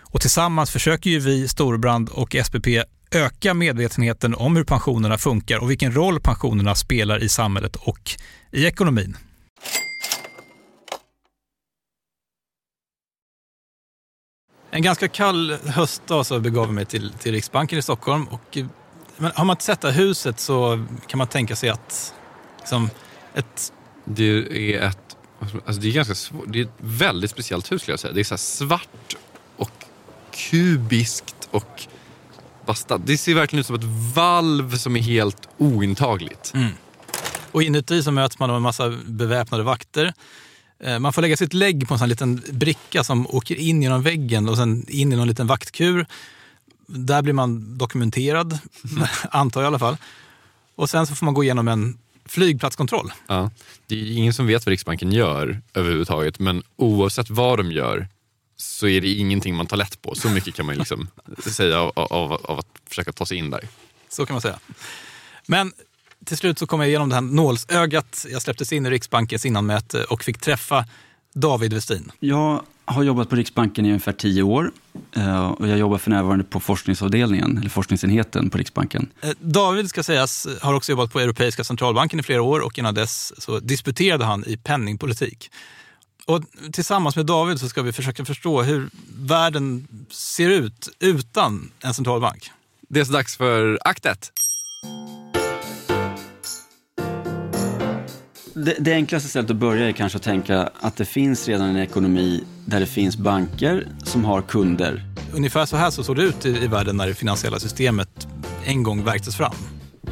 Och 0.00 0.20
tillsammans 0.20 0.70
försöker 0.70 1.10
ju 1.10 1.18
vi, 1.18 1.48
Storbrand 1.48 2.08
och 2.08 2.36
SPP, 2.44 2.66
öka 3.10 3.54
medvetenheten 3.54 4.34
om 4.34 4.56
hur 4.56 4.64
pensionerna 4.64 5.18
funkar 5.18 5.58
och 5.58 5.70
vilken 5.70 5.94
roll 5.94 6.20
pensionerna 6.20 6.74
spelar 6.74 7.22
i 7.22 7.28
samhället 7.28 7.76
och 7.76 8.10
i 8.50 8.66
ekonomin. 8.66 9.16
En 14.70 14.82
ganska 14.82 15.08
kall 15.08 15.52
höstdag 15.52 16.26
så 16.26 16.40
begav 16.40 16.64
jag 16.64 16.74
mig 16.74 16.84
till, 16.84 17.12
till 17.12 17.32
Riksbanken 17.32 17.78
i 17.78 17.82
Stockholm. 17.82 18.26
Och, 18.28 18.58
men 19.16 19.32
har 19.34 19.44
man 19.44 19.54
inte 19.54 19.64
sett 19.64 19.80
det 19.80 19.90
här 19.90 19.98
huset 19.98 20.40
så 20.40 20.86
kan 21.06 21.18
man 21.18 21.26
tänka 21.26 21.56
sig 21.56 21.68
att 21.68 22.14
liksom, 22.64 22.90
ett 23.34 23.72
Det 24.04 24.24
är 24.74 24.80
ett 24.80 25.16
alltså 25.66 25.80
det 25.80 25.88
är 25.88 25.92
ganska 25.92 26.14
svårt. 26.14 26.44
Det 26.48 26.60
är 26.60 26.64
ett 26.64 26.72
väldigt 26.78 27.30
speciellt 27.30 27.72
hus 27.72 27.82
skulle 27.82 27.92
jag 27.92 28.00
säga. 28.00 28.12
Det 28.12 28.20
är 28.20 28.24
så 28.24 28.38
svart 28.38 29.14
och 29.56 29.84
kubiskt 30.50 31.48
och 31.50 31.82
bastant. 32.66 33.06
Det 33.06 33.18
ser 33.18 33.34
verkligen 33.34 33.60
ut 33.60 33.66
som 33.66 33.76
ett 33.76 34.14
valv 34.14 34.76
som 34.76 34.96
är 34.96 35.00
helt 35.00 35.48
ointagligt. 35.58 36.52
Och 37.52 37.62
inuti 37.62 38.02
så 38.02 38.10
möts 38.10 38.38
man 38.38 38.50
av 38.50 38.56
en 38.56 38.62
massa 38.62 38.90
beväpnade 39.06 39.62
vakter. 39.64 40.12
Eh, 40.84 40.98
Man 40.98 41.12
får 41.12 41.22
lägga 41.22 41.36
sitt 41.36 41.52
lägg 41.52 41.88
på 41.88 41.94
en 41.94 41.98
sån 41.98 42.08
liten 42.08 42.42
bricka 42.52 43.04
som 43.04 43.26
åker 43.26 43.54
in 43.56 43.82
genom 43.82 44.02
väggen 44.02 44.48
och 44.48 44.56
sen 44.56 44.84
in 44.88 45.12
i 45.12 45.16
någon 45.16 45.28
liten 45.28 45.46
vaktkur. 45.46 46.06
Där 46.86 47.22
blir 47.22 47.32
man 47.34 47.78
dokumenterad, 47.78 48.58
antar 49.30 49.60
jag 49.60 49.66
i 49.66 49.68
alla 49.68 49.78
fall. 49.78 49.96
Och 50.76 50.90
sen 50.90 51.06
så 51.06 51.14
får 51.14 51.24
man 51.24 51.34
gå 51.34 51.44
igenom 51.44 51.68
en 51.68 51.98
flygplatskontroll. 52.24 53.12
Ja. 53.26 53.50
Det 53.86 53.94
är 53.94 54.12
ingen 54.12 54.34
som 54.34 54.46
vet 54.46 54.66
vad 54.66 54.70
Riksbanken 54.70 55.12
gör 55.12 55.62
överhuvudtaget 55.74 56.38
men 56.38 56.62
oavsett 56.76 57.30
vad 57.30 57.58
de 57.58 57.72
gör 57.72 58.08
så 58.56 58.86
är 58.86 59.00
det 59.00 59.08
ingenting 59.08 59.54
man 59.54 59.66
tar 59.66 59.76
lätt 59.76 60.02
på. 60.02 60.14
Så 60.14 60.28
mycket 60.28 60.54
kan 60.54 60.66
man 60.66 60.74
liksom 60.74 61.08
säga 61.38 61.80
av, 61.80 61.92
av, 61.96 62.32
av 62.32 62.58
att 62.58 62.66
försöka 62.88 63.12
ta 63.12 63.26
sig 63.26 63.36
in 63.36 63.50
där. 63.50 63.68
Så 64.08 64.26
kan 64.26 64.34
man 64.34 64.40
säga. 64.40 64.58
Men 65.46 65.72
till 66.24 66.36
slut 66.36 66.58
så 66.58 66.66
kom 66.66 66.80
jag 66.80 66.88
igenom 66.88 67.08
det 67.08 67.14
här 67.14 67.22
nålsögat. 67.22 68.26
Jag 68.30 68.42
släpptes 68.42 68.72
in 68.72 68.86
i 68.86 68.90
Riksbankens 68.90 69.46
innanmäte 69.46 70.04
och 70.04 70.24
fick 70.24 70.38
träffa 70.38 70.86
David 71.34 71.72
Westin. 71.72 72.12
Jag 72.20 72.62
har 72.84 73.02
jobbat 73.02 73.28
på 73.28 73.36
Riksbanken 73.36 73.86
i 73.86 73.88
ungefär 73.88 74.12
tio 74.12 74.42
år 74.42 74.72
eh, 75.16 75.50
och 75.50 75.68
jag 75.68 75.78
jobbar 75.78 75.98
för 75.98 76.10
närvarande 76.10 76.44
på 76.44 76.60
forskningsavdelningen, 76.60 77.58
eller 77.58 77.70
forskningsenheten 77.70 78.50
på 78.50 78.58
Riksbanken. 78.58 79.10
Eh, 79.20 79.30
David 79.40 79.88
ska 79.88 80.02
sägas 80.02 80.46
har 80.60 80.74
också 80.74 80.92
jobbat 80.92 81.12
på 81.12 81.20
Europeiska 81.20 81.64
centralbanken 81.64 82.20
i 82.20 82.22
flera 82.22 82.42
år 82.42 82.60
och 82.60 82.78
innan 82.78 82.94
dess 82.94 83.42
så 83.42 83.60
disputerade 83.60 84.24
han 84.24 84.44
i 84.46 84.56
penningpolitik. 84.56 85.50
Och 86.26 86.42
tillsammans 86.72 87.16
med 87.16 87.26
David 87.26 87.60
så 87.60 87.68
ska 87.68 87.82
vi 87.82 87.92
försöka 87.92 88.24
förstå 88.24 88.62
hur 88.62 88.90
världen 89.18 89.88
ser 90.10 90.50
ut 90.50 90.88
utan 90.98 91.70
en 91.80 91.94
centralbank. 91.94 92.50
Det 92.88 93.00
är 93.00 93.04
så 93.04 93.12
dags 93.12 93.36
för 93.36 93.78
akt 93.84 94.06
ett. 94.06 94.32
Det, 98.54 98.76
det 98.78 98.92
enklaste 98.92 99.28
stället 99.28 99.50
att 99.50 99.56
börja 99.56 99.88
är 99.88 99.92
kanske 99.92 100.16
att 100.16 100.22
tänka 100.22 100.70
att 100.80 100.96
det 100.96 101.04
finns 101.04 101.48
redan 101.48 101.68
en 101.68 101.76
ekonomi 101.76 102.44
där 102.66 102.80
det 102.80 102.86
finns 102.86 103.16
banker 103.16 103.88
som 104.02 104.24
har 104.24 104.42
kunder. 104.42 105.02
Ungefär 105.32 105.66
så 105.66 105.76
här 105.76 105.90
så 105.90 106.04
såg 106.04 106.16
det 106.16 106.22
ut 106.22 106.46
i, 106.46 106.64
i 106.64 106.66
världen 106.66 106.96
när 106.96 107.06
det 107.06 107.14
finansiella 107.14 107.58
systemet 107.58 108.28
en 108.64 108.82
gång 108.82 109.04
värktes 109.04 109.36
fram. 109.36 109.54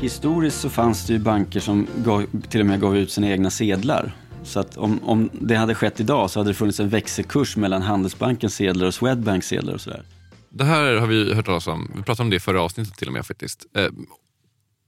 Historiskt 0.00 0.60
så 0.60 0.70
fanns 0.70 1.06
det 1.06 1.12
ju 1.12 1.18
banker 1.18 1.60
som 1.60 1.86
gav, 1.96 2.26
till 2.48 2.60
och 2.60 2.66
med 2.66 2.80
gav 2.80 2.96
ut 2.96 3.12
sina 3.12 3.28
egna 3.28 3.50
sedlar. 3.50 4.16
Så 4.44 4.60
att 4.60 4.76
om, 4.76 5.00
om 5.04 5.30
det 5.32 5.54
hade 5.54 5.74
skett 5.74 6.00
idag 6.00 6.30
så 6.30 6.40
hade 6.40 6.50
det 6.50 6.54
funnits 6.54 6.80
en 6.80 6.88
växelkurs 6.88 7.56
mellan 7.56 7.82
Handelsbankens 7.82 8.54
sedlar 8.54 8.86
och 8.86 8.94
Swedbanks 8.94 9.46
sedlar 9.46 9.74
och 9.74 9.80
sådär. 9.80 10.02
Det 10.48 10.64
här 10.64 10.94
har 10.94 11.06
vi 11.06 11.34
hört 11.34 11.46
talas 11.46 11.66
om. 11.66 11.90
Vi 11.96 12.02
pratade 12.02 12.22
om 12.22 12.30
det 12.30 12.36
i 12.36 12.40
förra 12.40 12.62
avsnittet 12.62 12.94
till 12.94 13.06
och 13.06 13.12
med 13.12 13.26
faktiskt. 13.26 13.66
Eh, 13.76 13.86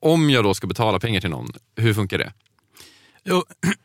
om 0.01 0.31
jag 0.31 0.45
då 0.45 0.55
ska 0.55 0.67
betala 0.67 1.01
pengar 1.01 1.21
till 1.21 1.31
någon, 1.31 1.53
hur 1.77 1.95
funkar 1.95 2.19
det? 2.19 2.33
Jo, 3.25 3.43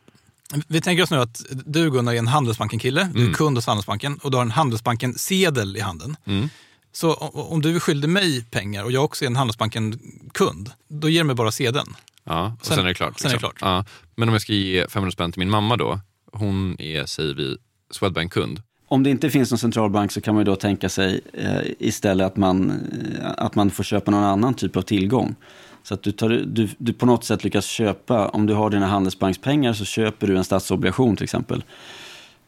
vi 0.68 0.80
tänker 0.80 1.02
oss 1.02 1.10
nu 1.10 1.16
att 1.16 1.42
du 1.66 1.90
Gunnar 1.90 2.12
är 2.12 2.18
en 2.18 2.26
Handelsbanken-kille, 2.28 3.10
du 3.14 3.18
är 3.20 3.24
Mm. 3.24 3.34
kund 3.34 3.56
hos 3.56 3.66
Handelsbanken 3.66 4.18
och 4.22 4.30
du 4.30 4.36
har 4.36 4.42
en 4.44 4.50
Handelsbanken-sedel 4.50 5.76
i 5.76 5.80
handen. 5.80 6.16
Mm. 6.24 6.48
Så 6.92 7.14
om 7.32 7.62
du 7.62 7.76
är 7.76 7.80
skyldig 7.80 8.08
mig 8.08 8.44
pengar 8.50 8.84
och 8.84 8.92
jag 8.92 9.04
också 9.04 9.24
är 9.24 9.26
en 9.26 9.36
Handelsbanken-kund, 9.36 10.70
då 10.88 11.08
ger 11.08 11.20
du 11.20 11.24
mig 11.24 11.36
bara 11.36 11.52
sedeln. 11.52 11.96
Ja, 12.24 12.56
och 12.60 12.66
Sen- 12.66 12.76
sen, 12.76 12.84
är 12.84 12.88
det 12.88 12.94
klart. 12.94 13.10
liksom. 13.10 13.22
sen 13.22 13.30
är 13.30 13.34
det 13.34 13.38
klart. 13.40 13.56
Ja. 13.60 13.84
Men 14.16 14.28
om 14.28 14.32
jag 14.34 14.42
ska 14.42 14.52
ge 14.52 14.88
500 14.88 15.12
spänn 15.12 15.32
till 15.32 15.38
min 15.38 15.50
mamma 15.50 15.76
då, 15.76 16.00
hon 16.32 16.80
är, 16.80 17.06
säger 17.06 17.34
vi, 17.34 17.56
Swedbank-kund. 17.90 18.62
Om 18.88 19.02
det 19.02 19.10
inte 19.10 19.30
finns 19.30 19.50
någon 19.50 19.58
centralbank 19.58 20.12
så 20.12 20.20
kan 20.20 20.34
man 20.34 20.40
ju 20.40 20.44
då 20.44 20.56
tänka 20.56 20.88
sig 20.88 21.20
eh, 21.34 21.60
istället 21.78 22.26
att 22.26 22.36
man, 22.36 22.70
eh, 22.70 23.30
att 23.36 23.54
man 23.54 23.70
får 23.70 23.84
köpa 23.84 24.10
någon 24.10 24.24
annan 24.24 24.54
typ 24.54 24.76
av 24.76 24.82
tillgång. 24.82 25.34
Så 25.82 25.94
att 25.94 26.02
du, 26.02 26.12
tar, 26.12 26.28
du, 26.28 26.68
du 26.78 26.92
på 26.92 27.06
något 27.06 27.24
sätt 27.24 27.44
lyckas 27.44 27.64
köpa, 27.66 28.28
om 28.28 28.46
du 28.46 28.54
har 28.54 28.70
dina 28.70 28.86
handelsbankspengar 28.86 29.72
så 29.72 29.84
köper 29.84 30.26
du 30.26 30.36
en 30.36 30.44
statsobligation 30.44 31.16
till 31.16 31.24
exempel. 31.24 31.64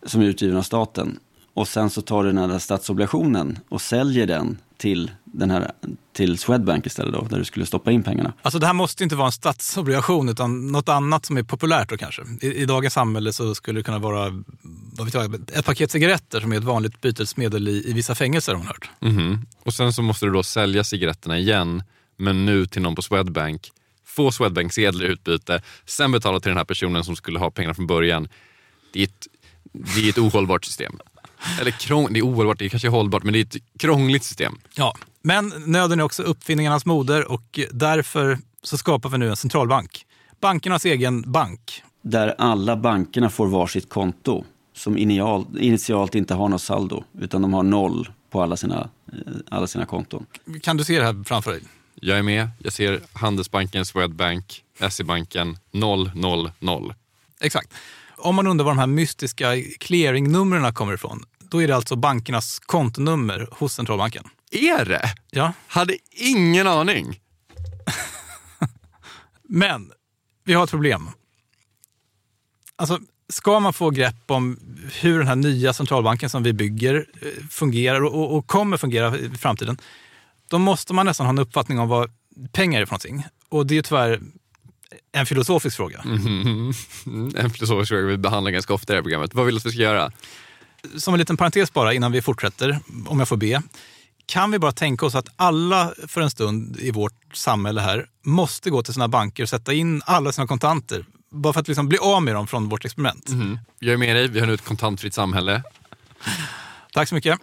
Som 0.07 0.21
är 0.21 0.25
utgiven 0.25 0.57
av 0.57 0.63
staten. 0.63 1.19
Och 1.55 1.69
sen 1.69 1.91
så 1.91 2.03
tar 2.03 2.25
du 2.25 2.33
den 2.33 2.51
här 2.51 2.59
statsobligationen 2.59 3.59
och 3.69 3.81
säljer 3.81 4.27
den 4.27 4.59
till, 4.77 5.11
den 5.25 5.51
här, 5.51 5.71
till 6.13 6.39
Swedbank 6.39 6.87
istället 6.87 7.15
då, 7.15 7.27
där 7.31 7.39
du 7.39 7.45
skulle 7.45 7.67
stoppa 7.67 7.93
in 7.93 8.03
pengarna. 8.03 8.33
Alltså 8.43 8.59
det 8.59 8.67
här 8.67 8.73
måste 8.73 9.05
inte 9.05 9.17
vara 9.17 9.27
en 9.27 9.33
statsobligation 9.33 10.29
utan 10.29 10.73
något 10.73 10.89
annat 10.89 11.27
som 11.27 11.37
är 11.37 11.43
populärt 11.43 11.89
då 11.89 11.97
kanske. 11.97 12.23
I, 12.41 12.55
I 12.55 12.65
dagens 12.67 12.95
samhälle 12.95 13.33
så 13.33 13.55
skulle 13.55 13.81
det 13.81 13.85
kunna 13.85 13.99
vara 13.99 14.43
vad 14.97 15.07
vet 15.07 15.15
jag, 15.15 15.35
ett 15.35 15.65
paket 15.65 15.91
cigaretter 15.91 16.41
som 16.41 16.53
är 16.53 16.57
ett 16.57 16.65
vanligt 16.65 17.01
bytesmedel 17.01 17.69
i, 17.69 17.91
i 17.91 17.93
vissa 17.93 18.15
fängelser 18.15 18.53
har 18.53 18.59
man 18.59 18.67
hört. 18.67 18.91
Mhm. 19.01 19.47
Och 19.65 19.75
sen 19.75 19.93
så 19.93 20.03
måste 20.03 20.27
du 20.27 20.33
då 20.33 20.43
sälja 20.43 20.85
cigaretterna 20.85 21.39
igen, 21.39 21.83
men 22.23 22.47
nu 22.47 22.67
till 22.67 22.83
någon 22.83 22.95
på 22.95 23.03
Swedbank. 23.03 23.71
Få 24.05 24.33
Swedbank-sedlar 24.33 25.05
i 25.05 25.09
utbyte, 25.09 25.63
sen 25.87 26.13
betala 26.13 26.41
till 26.41 26.49
den 26.49 26.59
här 26.59 26.65
personen 26.65 27.05
som 27.05 27.17
skulle 27.17 27.39
ha 27.39 27.51
pengarna 27.51 27.75
från 27.75 27.87
början. 27.87 28.29
Det 28.93 29.01
är 29.01 29.05
ett, 29.05 29.27
det 29.73 30.01
är 30.01 30.09
ett 30.09 30.19
ohållbart 30.19 30.65
system. 30.65 30.99
Eller 31.61 31.71
krång, 31.71 32.13
det 32.13 32.19
är 32.19 32.23
ohållbart, 32.23 32.59
det 32.59 32.69
kanske 32.69 32.89
är 32.89 32.91
hållbart, 32.91 33.23
men 33.23 33.33
det 33.33 33.39
är 33.39 33.43
ett 33.43 33.57
krångligt 33.79 34.25
system. 34.25 34.59
Ja, 34.75 34.95
men 35.23 35.53
nöden 35.67 36.01
är 36.01 36.05
också 36.05 36.23
uppfinningarnas 36.23 36.87
moder 36.87 37.33
och 37.33 37.61
därför 37.71 38.39
så 38.63 38.79
skapar 38.79 39.09
vi 39.09 39.19
nu 39.19 39.29
en 39.31 39.37
centralbank. 39.37 40.07
Bankernas 40.41 40.85
egen 40.85 41.33
bank. 41.33 41.83
Där 42.03 42.35
alla 42.39 42.77
bankerna 42.77 43.31
får 43.31 43.47
varsitt 43.47 43.89
konto 43.89 44.45
som 44.75 44.99
initial, 44.99 45.47
initialt 45.59 46.15
inte 46.15 46.35
har 46.35 46.49
något 46.49 46.63
saldo, 46.63 47.05
utan 47.21 47.43
de 47.43 47.53
har 47.53 47.63
noll 47.63 48.09
på 48.31 48.43
alla 48.43 48.57
sina, 48.57 48.89
eh, 49.13 49.19
alla 49.49 49.67
sina 49.67 49.87
konton. 49.87 50.27
Kan 50.63 50.77
du 50.77 50.85
se 50.85 50.99
det 50.99 51.05
här 51.05 51.25
framför 51.25 51.51
dig? 51.51 51.63
Jag 51.95 52.19
är 52.19 52.23
med, 52.23 52.51
jag 52.59 52.73
ser 52.73 53.01
Handelsbanken, 53.13 53.87
Swedbank, 53.87 54.65
SE-banken 54.91 55.59
000. 55.71 56.95
Exakt. 57.41 57.75
Om 58.17 58.35
man 58.35 58.47
undrar 58.47 58.65
var 58.65 58.73
de 58.73 58.79
här 58.79 58.87
mystiska 58.87 59.53
clearingnumren 59.81 60.75
kommer 60.75 60.95
ifrån, 60.95 61.25
då 61.39 61.63
är 61.63 61.69
det 61.69 61.77
alltså 61.77 61.97
bankernas 61.97 62.59
kontonummer 62.59 63.49
hos 63.51 63.75
centralbanken. 63.75 64.25
Är 64.51 64.85
det? 64.85 65.15
Ja, 65.31 65.53
Hade 65.67 65.97
ingen 66.11 66.67
aning. 66.67 67.21
men 69.49 69.93
vi 70.45 70.55
har 70.55 70.65
ett 70.65 70.71
problem. 70.71 71.11
Alltså, 72.77 72.99
ska 73.29 73.61
man 73.61 73.73
få 73.73 73.91
grepp 73.91 74.31
om 74.31 74.59
hur 75.01 75.19
den 75.19 75.29
här 75.29 75.37
nya 75.37 75.73
centralbanken 75.73 76.31
som 76.31 76.43
vi 76.43 76.53
bygger 76.53 77.07
eh, 77.23 77.47
fungerar 77.51 78.05
och, 78.05 78.15
och, 78.15 78.37
och 78.37 78.47
kommer 78.47 78.77
fungera 78.77 79.19
i 79.19 79.31
framtiden, 79.31 79.79
då 80.53 80.59
måste 80.59 80.95
man 80.95 81.07
nästan 81.07 81.27
ha 81.27 81.31
en 81.31 81.39
uppfattning 81.39 81.79
om 81.79 81.89
vad 81.89 82.11
pengar 82.53 82.81
är 82.81 82.87
för 82.87 82.93
någonting. 82.93 83.25
Och 83.49 83.67
det 83.67 83.75
är 83.75 83.77
ju 83.77 83.83
tyvärr 83.83 84.21
en 85.13 85.27
filosofisk 85.27 85.77
fråga. 85.77 86.01
Mm, 86.05 86.73
en 87.37 87.51
filosofisk 87.51 87.89
fråga 87.89 88.03
vi 88.03 88.17
behandlar 88.19 88.51
ganska 88.51 88.75
ofta 88.75 88.93
i 88.93 88.95
det 88.95 88.99
här 88.99 89.03
programmet. 89.03 89.35
Vad 89.35 89.47
vill 89.47 89.55
du 89.55 89.59
att 89.59 89.67
vi 89.67 89.71
ska 89.71 89.83
göra? 89.83 90.13
Som 90.97 91.15
en 91.15 91.19
liten 91.19 91.37
parentes 91.37 91.73
bara 91.73 91.95
innan 91.95 92.13
vi 92.13 92.23
fortsätter, 92.23 92.79
om 93.07 93.19
jag 93.19 93.29
får 93.29 93.37
be. 93.37 93.63
Kan 94.27 94.51
vi 94.51 94.59
bara 94.59 94.73
tänka 94.73 95.07
oss 95.07 95.15
att 95.15 95.29
alla 95.37 95.93
för 96.07 96.21
en 96.21 96.31
stund 96.31 96.77
i 96.81 96.91
vårt 96.91 97.37
samhälle 97.37 97.81
här 97.81 98.07
måste 98.25 98.71
gå 98.71 98.83
till 98.83 98.95
sina 98.95 99.09
banker 99.09 99.43
och 99.43 99.49
sätta 99.49 99.73
in 99.73 100.03
alla 100.07 100.33
sina 100.33 100.47
kontanter. 100.47 101.05
Bara 101.31 101.53
för 101.53 101.61
att 101.61 101.69
liksom 101.69 101.89
bli 101.89 101.99
av 101.99 102.23
med 102.23 102.35
dem 102.35 102.47
från 102.47 102.69
vårt 102.69 102.85
experiment. 102.85 103.29
Jag 103.79 103.93
är 103.93 103.97
med 103.97 104.17
dig, 104.17 104.29
vi 104.29 104.41
har 104.41 104.47
nu 104.47 104.55
ett 104.55 104.65
kontantfritt 104.65 105.15
samhälle. 105.15 105.63
Tack 106.93 107.09
så 107.09 107.15
mycket. 107.15 107.39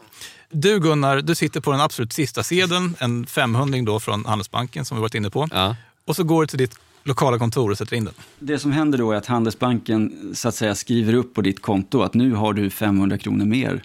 Du 0.52 0.80
Gunnar, 0.80 1.22
du 1.22 1.36
sitter 1.36 1.62
på 1.62 1.72
den 1.72 1.82
absolut 1.82 2.14
sista 2.14 2.44
sedeln, 2.44 2.96
en 3.00 3.26
500 3.26 3.80
då 3.86 4.00
från 4.00 4.26
Handelsbanken 4.26 4.86
som 4.86 4.98
vi 4.98 5.02
varit 5.02 5.16
inne 5.16 5.30
på. 5.30 5.48
Ja. 5.52 5.76
Och 6.06 6.16
så 6.16 6.24
går 6.24 6.42
du 6.42 6.48
till 6.48 6.58
ditt 6.58 6.76
lokala 7.04 7.38
kontor 7.40 7.72
och 7.72 7.78
sätter 7.78 7.96
in 7.96 8.06
den. 8.06 8.14
Det 8.40 8.60
som 8.60 8.72
händer 8.72 8.98
då 8.98 9.12
är 9.12 9.16
att 9.16 9.26
Handelsbanken 9.26 10.32
så 10.36 10.48
att 10.48 10.56
säga 10.56 10.76
skriver 10.76 11.14
upp 11.14 11.34
på 11.34 11.42
ditt 11.42 11.62
konto 11.62 12.02
att 12.02 12.14
nu 12.14 12.34
har 12.34 12.54
du 12.54 12.70
500 12.70 13.18
kronor 13.18 13.46
mer 13.46 13.84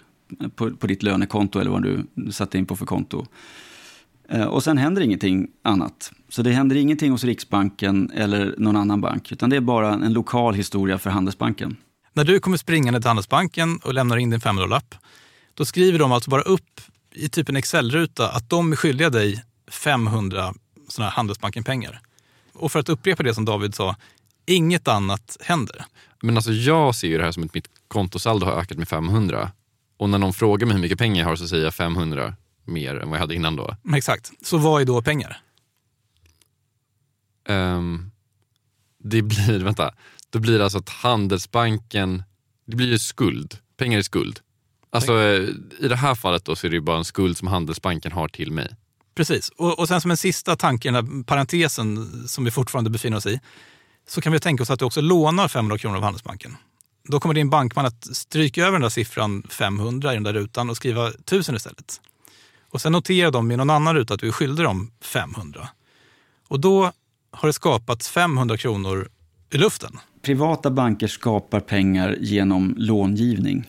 på, 0.55 0.71
på 0.71 0.87
ditt 0.87 1.03
lönekonto 1.03 1.59
eller 1.59 1.71
vad 1.71 1.83
du 1.83 2.05
satte 2.31 2.57
in 2.57 2.65
på 2.65 2.75
för 2.75 2.85
konto. 2.85 3.25
Eh, 4.29 4.43
Och 4.43 4.63
sen 4.63 4.77
händer 4.77 5.01
ingenting 5.01 5.47
annat. 5.63 6.11
Så 6.29 6.41
det 6.41 6.51
händer 6.51 6.75
ingenting 6.75 7.11
hos 7.11 7.23
Riksbanken 7.23 8.11
eller 8.15 8.55
någon 8.57 8.75
annan 8.75 9.01
bank, 9.01 9.31
utan 9.31 9.49
det 9.49 9.55
är 9.55 9.61
bara 9.61 9.93
en 9.93 10.13
lokal 10.13 10.53
historia 10.53 10.97
för 10.99 11.09
Handelsbanken. 11.09 11.75
När 12.13 12.23
du 12.23 12.39
kommer 12.39 12.57
springande 12.57 12.99
till 13.01 13.07
Handelsbanken 13.07 13.77
och 13.83 13.93
lämnar 13.93 14.17
in 14.17 14.29
din 14.29 14.39
500-lapp, 14.39 14.95
då 15.55 15.65
skriver 15.65 15.99
de 15.99 16.11
alltså 16.11 16.29
bara 16.29 16.41
upp 16.41 16.81
i 17.11 17.29
typ 17.29 17.49
en 17.49 17.55
Excel-ruta 17.55 18.29
att 18.29 18.49
de 18.49 18.71
är 18.71 18.75
skyldiga 18.75 19.09
dig 19.09 19.43
500 19.67 20.53
sådana 20.89 21.09
här 21.09 21.15
Handelsbanken-pengar. 21.15 22.01
Och 22.53 22.71
för 22.71 22.79
att 22.79 22.89
upprepa 22.89 23.23
det 23.23 23.33
som 23.33 23.45
David 23.45 23.75
sa, 23.75 23.95
inget 24.45 24.87
annat 24.87 25.37
händer. 25.41 25.85
Men 26.21 26.35
alltså 26.37 26.51
jag 26.51 26.95
ser 26.95 27.07
ju 27.07 27.17
det 27.17 27.23
här 27.23 27.31
som 27.31 27.43
att 27.43 27.53
mitt 27.53 27.69
kontosaldo 27.87 28.45
har 28.45 28.53
ökat 28.53 28.77
med 28.77 28.87
500. 28.87 29.51
Och 29.97 30.09
när 30.09 30.17
någon 30.17 30.33
frågar 30.33 30.67
mig 30.67 30.75
hur 30.75 30.81
mycket 30.81 30.97
pengar 30.97 31.21
jag 31.21 31.29
har 31.29 31.35
så 31.35 31.47
säger 31.47 31.63
jag 31.63 31.73
500 31.73 32.35
mer 32.63 32.95
än 32.95 33.09
vad 33.09 33.17
jag 33.17 33.21
hade 33.21 33.35
innan 33.35 33.55
då. 33.55 33.77
Exakt. 33.95 34.31
Så 34.41 34.57
vad 34.57 34.81
är 34.81 34.85
då 34.85 35.01
pengar? 35.01 35.41
Ehm, 37.47 38.11
det 39.03 39.21
blir, 39.21 39.59
vänta, 39.63 39.93
då 40.29 40.39
blir 40.39 40.57
det 40.57 40.63
alltså 40.63 40.79
att 40.79 40.89
Handelsbanken, 40.89 42.23
det 42.65 42.75
blir 42.75 42.87
ju 42.87 42.99
skuld. 42.99 43.57
Pengar 43.77 43.99
är 43.99 44.03
skuld. 44.03 44.39
Alltså 44.95 45.21
eh, 45.21 45.49
i 45.79 45.87
det 45.87 45.95
här 45.95 46.15
fallet 46.15 46.45
då 46.45 46.55
så 46.55 46.67
är 46.67 46.71
det 46.71 46.75
ju 46.75 46.81
bara 46.81 46.97
en 46.97 47.05
skuld 47.05 47.37
som 47.37 47.47
Handelsbanken 47.47 48.11
har 48.11 48.27
till 48.27 48.51
mig. 48.51 48.75
Precis. 49.15 49.49
Och, 49.49 49.79
och 49.79 49.87
sen 49.87 50.01
som 50.01 50.11
en 50.11 50.17
sista 50.17 50.55
tanke 50.55 50.87
i 50.87 50.91
den 50.91 51.05
här 51.05 51.23
parentesen 51.23 52.23
som 52.27 52.45
vi 52.45 52.51
fortfarande 52.51 52.89
befinner 52.89 53.17
oss 53.17 53.25
i, 53.25 53.39
så 54.07 54.21
kan 54.21 54.31
vi 54.33 54.39
tänka 54.39 54.63
oss 54.63 54.69
att 54.69 54.79
du 54.79 54.85
också 54.85 55.01
lånar 55.01 55.47
500 55.47 55.77
kronor 55.77 55.97
av 55.97 56.03
Handelsbanken. 56.03 56.57
Då 57.07 57.19
kommer 57.19 57.35
din 57.35 57.49
bankman 57.49 57.85
att 57.85 58.15
stryka 58.15 58.61
över 58.61 58.71
den 58.71 58.81
där 58.81 58.89
siffran 58.89 59.43
500 59.49 60.11
i 60.11 60.15
den 60.15 60.23
där 60.23 60.33
rutan 60.33 60.69
och 60.69 60.77
skriva 60.77 61.07
1000 61.07 61.55
istället. 61.55 62.01
Och 62.69 62.81
sen 62.81 62.91
noterar 62.91 63.31
de 63.31 63.51
i 63.51 63.57
någon 63.57 63.69
annan 63.69 63.95
ruta 63.95 64.13
att 64.13 64.19
du 64.19 64.27
är 64.27 64.31
skyldig 64.31 64.65
dem 64.65 64.91
500. 65.01 65.69
Och 66.47 66.59
då 66.59 66.91
har 67.31 67.47
det 67.47 67.53
skapats 67.53 68.09
500 68.09 68.57
kronor 68.57 69.09
i 69.51 69.57
luften. 69.57 69.99
Privata 70.21 70.71
banker 70.71 71.07
skapar 71.07 71.59
pengar 71.59 72.15
genom 72.19 72.75
långivning. 72.77 73.65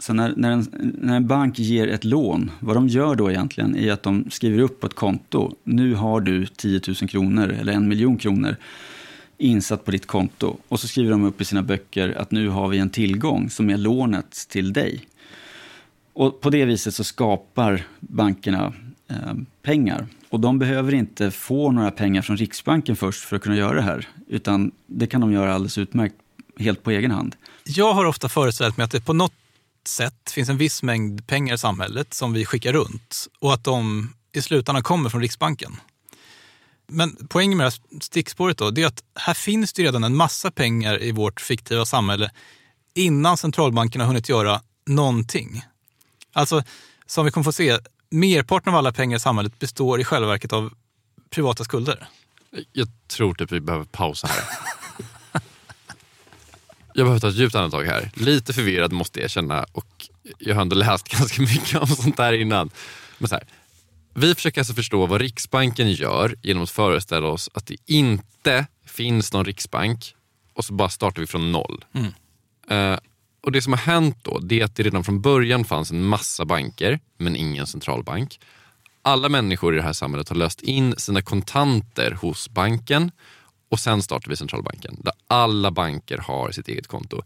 Så 0.00 0.12
när, 0.12 0.34
när, 0.36 0.50
en, 0.50 0.66
när 0.98 1.16
en 1.16 1.26
bank 1.26 1.58
ger 1.58 1.88
ett 1.88 2.04
lån, 2.04 2.50
vad 2.60 2.76
de 2.76 2.88
gör 2.88 3.14
då 3.14 3.30
egentligen 3.30 3.76
är 3.76 3.92
att 3.92 4.02
de 4.02 4.30
skriver 4.30 4.58
upp 4.58 4.80
på 4.80 4.86
ett 4.86 4.94
konto. 4.94 5.54
Nu 5.64 5.94
har 5.94 6.20
du 6.20 6.46
10 6.46 6.80
000 6.86 6.96
kronor 6.96 7.48
eller 7.48 7.72
en 7.72 7.88
miljon 7.88 8.16
kronor 8.16 8.56
insatt 9.38 9.84
på 9.84 9.90
ditt 9.90 10.06
konto. 10.06 10.56
Och 10.68 10.80
så 10.80 10.88
skriver 10.88 11.10
de 11.10 11.24
upp 11.24 11.40
i 11.40 11.44
sina 11.44 11.62
böcker 11.62 12.14
att 12.18 12.30
nu 12.30 12.48
har 12.48 12.68
vi 12.68 12.78
en 12.78 12.90
tillgång 12.90 13.50
som 13.50 13.70
är 13.70 13.76
lånet 13.76 14.46
till 14.48 14.72
dig. 14.72 15.06
Och 16.12 16.40
på 16.40 16.50
det 16.50 16.64
viset 16.64 16.94
så 16.94 17.04
skapar 17.04 17.82
bankerna 18.00 18.72
eh, 19.08 19.34
pengar. 19.62 20.06
Och 20.28 20.40
de 20.40 20.58
behöver 20.58 20.94
inte 20.94 21.30
få 21.30 21.72
några 21.72 21.90
pengar 21.90 22.22
från 22.22 22.36
Riksbanken 22.36 22.96
först 22.96 23.24
för 23.24 23.36
att 23.36 23.42
kunna 23.42 23.56
göra 23.56 23.74
det 23.74 23.82
här. 23.82 24.08
Utan 24.28 24.70
det 24.86 25.06
kan 25.06 25.20
de 25.20 25.32
göra 25.32 25.54
alldeles 25.54 25.78
utmärkt 25.78 26.14
helt 26.58 26.82
på 26.82 26.90
egen 26.90 27.10
hand. 27.10 27.36
Jag 27.64 27.92
har 27.92 28.04
ofta 28.04 28.28
föreställt 28.28 28.76
mig 28.76 28.84
att 28.84 28.90
det 28.90 29.00
på 29.00 29.12
något 29.12 29.32
sätt 29.88 30.30
finns 30.30 30.48
en 30.48 30.56
viss 30.56 30.82
mängd 30.82 31.26
pengar 31.26 31.54
i 31.54 31.58
samhället 31.58 32.14
som 32.14 32.32
vi 32.32 32.44
skickar 32.44 32.72
runt 32.72 33.26
och 33.40 33.54
att 33.54 33.64
de 33.64 34.12
i 34.32 34.42
slutändan 34.42 34.82
kommer 34.82 35.10
från 35.10 35.20
Riksbanken. 35.20 35.76
Men 36.86 37.16
poängen 37.28 37.58
med 37.58 37.66
det 37.66 37.70
här 37.70 38.00
stickspåret 38.00 38.58
då, 38.58 38.70
det 38.70 38.82
är 38.82 38.86
att 38.86 39.02
här 39.14 39.34
finns 39.34 39.72
det 39.72 39.82
redan 39.82 40.04
en 40.04 40.16
massa 40.16 40.50
pengar 40.50 41.02
i 41.02 41.12
vårt 41.12 41.40
fiktiva 41.40 41.86
samhälle 41.86 42.30
innan 42.94 43.36
centralbankerna 43.36 44.04
har 44.04 44.08
hunnit 44.08 44.28
göra 44.28 44.62
någonting. 44.86 45.62
Alltså, 46.32 46.62
som 47.06 47.24
vi 47.24 47.30
kommer 47.30 47.44
få 47.44 47.52
se, 47.52 47.78
merparten 48.10 48.72
av 48.72 48.78
alla 48.78 48.92
pengar 48.92 49.16
i 49.16 49.20
samhället 49.20 49.58
består 49.58 50.00
i 50.00 50.04
själva 50.04 50.28
verket 50.28 50.52
av 50.52 50.72
privata 51.30 51.64
skulder? 51.64 52.08
Jag 52.72 52.88
tror 53.08 53.34
typ 53.34 53.52
vi 53.52 53.60
behöver 53.60 53.84
pausa 53.84 54.26
här. 54.26 54.44
jag 57.00 57.06
behöver 57.06 57.20
ta 57.20 57.28
ett 57.28 57.34
djupt 57.34 57.54
andetag 57.54 57.84
här. 57.84 58.10
Lite 58.14 58.52
förvirrad 58.52 58.92
måste 58.92 59.18
jag 59.18 59.24
erkänna 59.24 59.66
och 59.72 60.08
jag 60.38 60.54
har 60.54 60.62
ändå 60.62 60.76
läst 60.76 61.08
ganska 61.18 61.42
mycket 61.42 61.74
om 61.74 61.86
sånt 61.86 62.18
här 62.18 62.32
innan. 62.32 62.70
Men 63.18 63.28
så 63.28 63.34
här, 63.34 63.44
vi 64.14 64.34
försöker 64.34 64.60
alltså 64.60 64.74
förstå 64.74 65.06
vad 65.06 65.20
Riksbanken 65.20 65.92
gör 65.92 66.34
genom 66.42 66.62
att 66.62 66.70
föreställa 66.70 67.26
oss 67.26 67.50
att 67.54 67.66
det 67.66 67.76
inte 67.86 68.66
finns 68.86 69.32
någon 69.32 69.44
riksbank 69.44 70.14
och 70.54 70.64
så 70.64 70.72
bara 70.72 70.88
startar 70.88 71.20
vi 71.20 71.26
från 71.26 71.52
noll. 71.52 71.84
Mm. 71.92 72.12
Eh, 72.68 72.98
och 73.42 73.52
Det 73.52 73.62
som 73.62 73.72
har 73.72 73.80
hänt 73.80 74.16
då 74.22 74.38
det 74.38 74.60
är 74.60 74.64
att 74.64 74.76
det 74.76 74.82
redan 74.82 75.04
från 75.04 75.20
början 75.20 75.64
fanns 75.64 75.90
en 75.90 76.04
massa 76.04 76.44
banker 76.44 77.00
men 77.18 77.36
ingen 77.36 77.66
centralbank. 77.66 78.40
Alla 79.02 79.28
människor 79.28 79.74
i 79.74 79.76
det 79.76 79.82
här 79.82 79.92
samhället 79.92 80.28
har 80.28 80.36
löst 80.36 80.62
in 80.62 80.94
sina 80.96 81.22
kontanter 81.22 82.10
hos 82.10 82.48
banken 82.48 83.10
och 83.70 83.80
sen 83.80 84.02
startar 84.02 84.30
vi 84.30 84.36
centralbanken 84.36 84.96
där 84.98 85.12
alla 85.26 85.70
banker 85.70 86.18
har 86.18 86.50
sitt 86.50 86.68
eget 86.68 86.86
konto. 86.86 87.22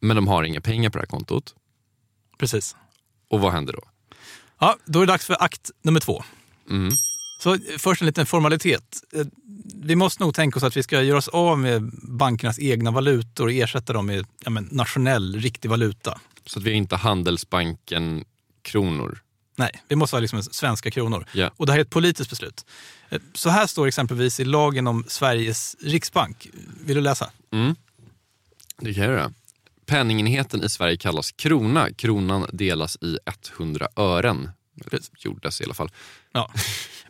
Men 0.00 0.16
de 0.16 0.28
har 0.28 0.42
inga 0.42 0.60
pengar 0.60 0.90
på 0.90 0.98
det 0.98 1.02
här 1.02 1.06
kontot. 1.06 1.54
Precis. 2.38 2.76
Och 3.28 3.40
vad 3.40 3.52
händer 3.52 3.72
då? 3.72 3.82
Ja, 4.58 4.76
då 4.84 4.98
är 5.00 5.06
det 5.06 5.12
dags 5.12 5.26
för 5.26 5.42
akt 5.42 5.70
nummer 5.82 6.00
två. 6.00 6.24
Mm. 6.70 6.92
Så 7.40 7.58
först 7.78 8.02
en 8.02 8.06
liten 8.06 8.26
formalitet. 8.26 9.00
Eh, 9.12 9.26
Vi 9.74 9.96
måste 9.96 10.22
nog 10.22 10.34
tänka 10.34 10.56
oss 10.56 10.62
att 10.62 10.76
vi 10.76 10.82
ska 10.82 11.02
göra 11.02 11.18
oss 11.18 11.28
av 11.28 11.58
med 11.58 11.90
bankernas 12.02 12.58
egna 12.58 12.90
valutor 12.90 13.44
och 13.46 13.52
ersätta 13.52 13.92
dem 13.92 14.06
med 14.06 14.26
ja, 14.44 14.50
men, 14.50 14.68
nationell, 14.72 15.40
riktig 15.40 15.70
valuta. 15.70 16.20
Så 16.46 16.58
att 16.58 16.64
vi 16.64 16.72
inte 16.72 16.96
Handelsbanken 16.96 18.24
kronor. 18.62 19.18
Nej, 19.56 19.82
vi 19.88 19.96
måste 19.96 20.16
ha 20.16 20.20
liksom 20.20 20.42
svenska 20.42 20.90
kronor. 20.90 21.26
Ja. 21.32 21.50
Och 21.56 21.66
det 21.66 21.72
här 21.72 21.78
är 21.78 21.82
ett 21.82 21.90
politiskt 21.90 22.30
beslut. 22.30 22.66
Eh, 23.08 23.20
Så 23.34 23.48
här 23.50 23.66
står 23.66 23.86
exempelvis 23.86 24.40
i 24.40 24.44
lagen 24.44 24.86
om 24.86 25.04
Sveriges 25.08 25.76
riksbank. 25.80 26.48
Vill 26.84 26.94
du 26.96 27.00
läsa? 27.02 27.30
Mm. 27.52 27.74
Det 28.78 28.94
kan 28.94 29.02
jag 29.04 29.12
göra. 29.12 29.32
Penningenheten 29.86 30.64
i 30.64 30.68
Sverige 30.68 30.96
kallas 30.96 31.32
krona. 31.32 31.92
Kronan 31.92 32.46
delas 32.52 32.96
i 33.00 33.18
100 33.58 33.88
ören. 33.96 34.50
Gjordes 35.18 35.60
i 35.60 35.64
alla 35.64 35.74
fall. 35.74 35.90
Ja. 36.32 36.50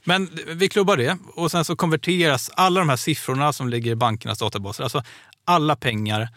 Men 0.04 0.38
vi 0.48 0.68
klubbar 0.68 0.96
det 0.96 1.18
och 1.34 1.50
sen 1.50 1.64
så 1.64 1.76
konverteras 1.76 2.50
alla 2.54 2.80
de 2.80 2.88
här 2.88 2.96
siffrorna 2.96 3.52
som 3.52 3.68
ligger 3.68 3.90
i 3.90 3.94
bankernas 3.94 4.38
databaser, 4.38 4.84
alltså 4.84 5.02
alla 5.44 5.76
pengar 5.76 6.28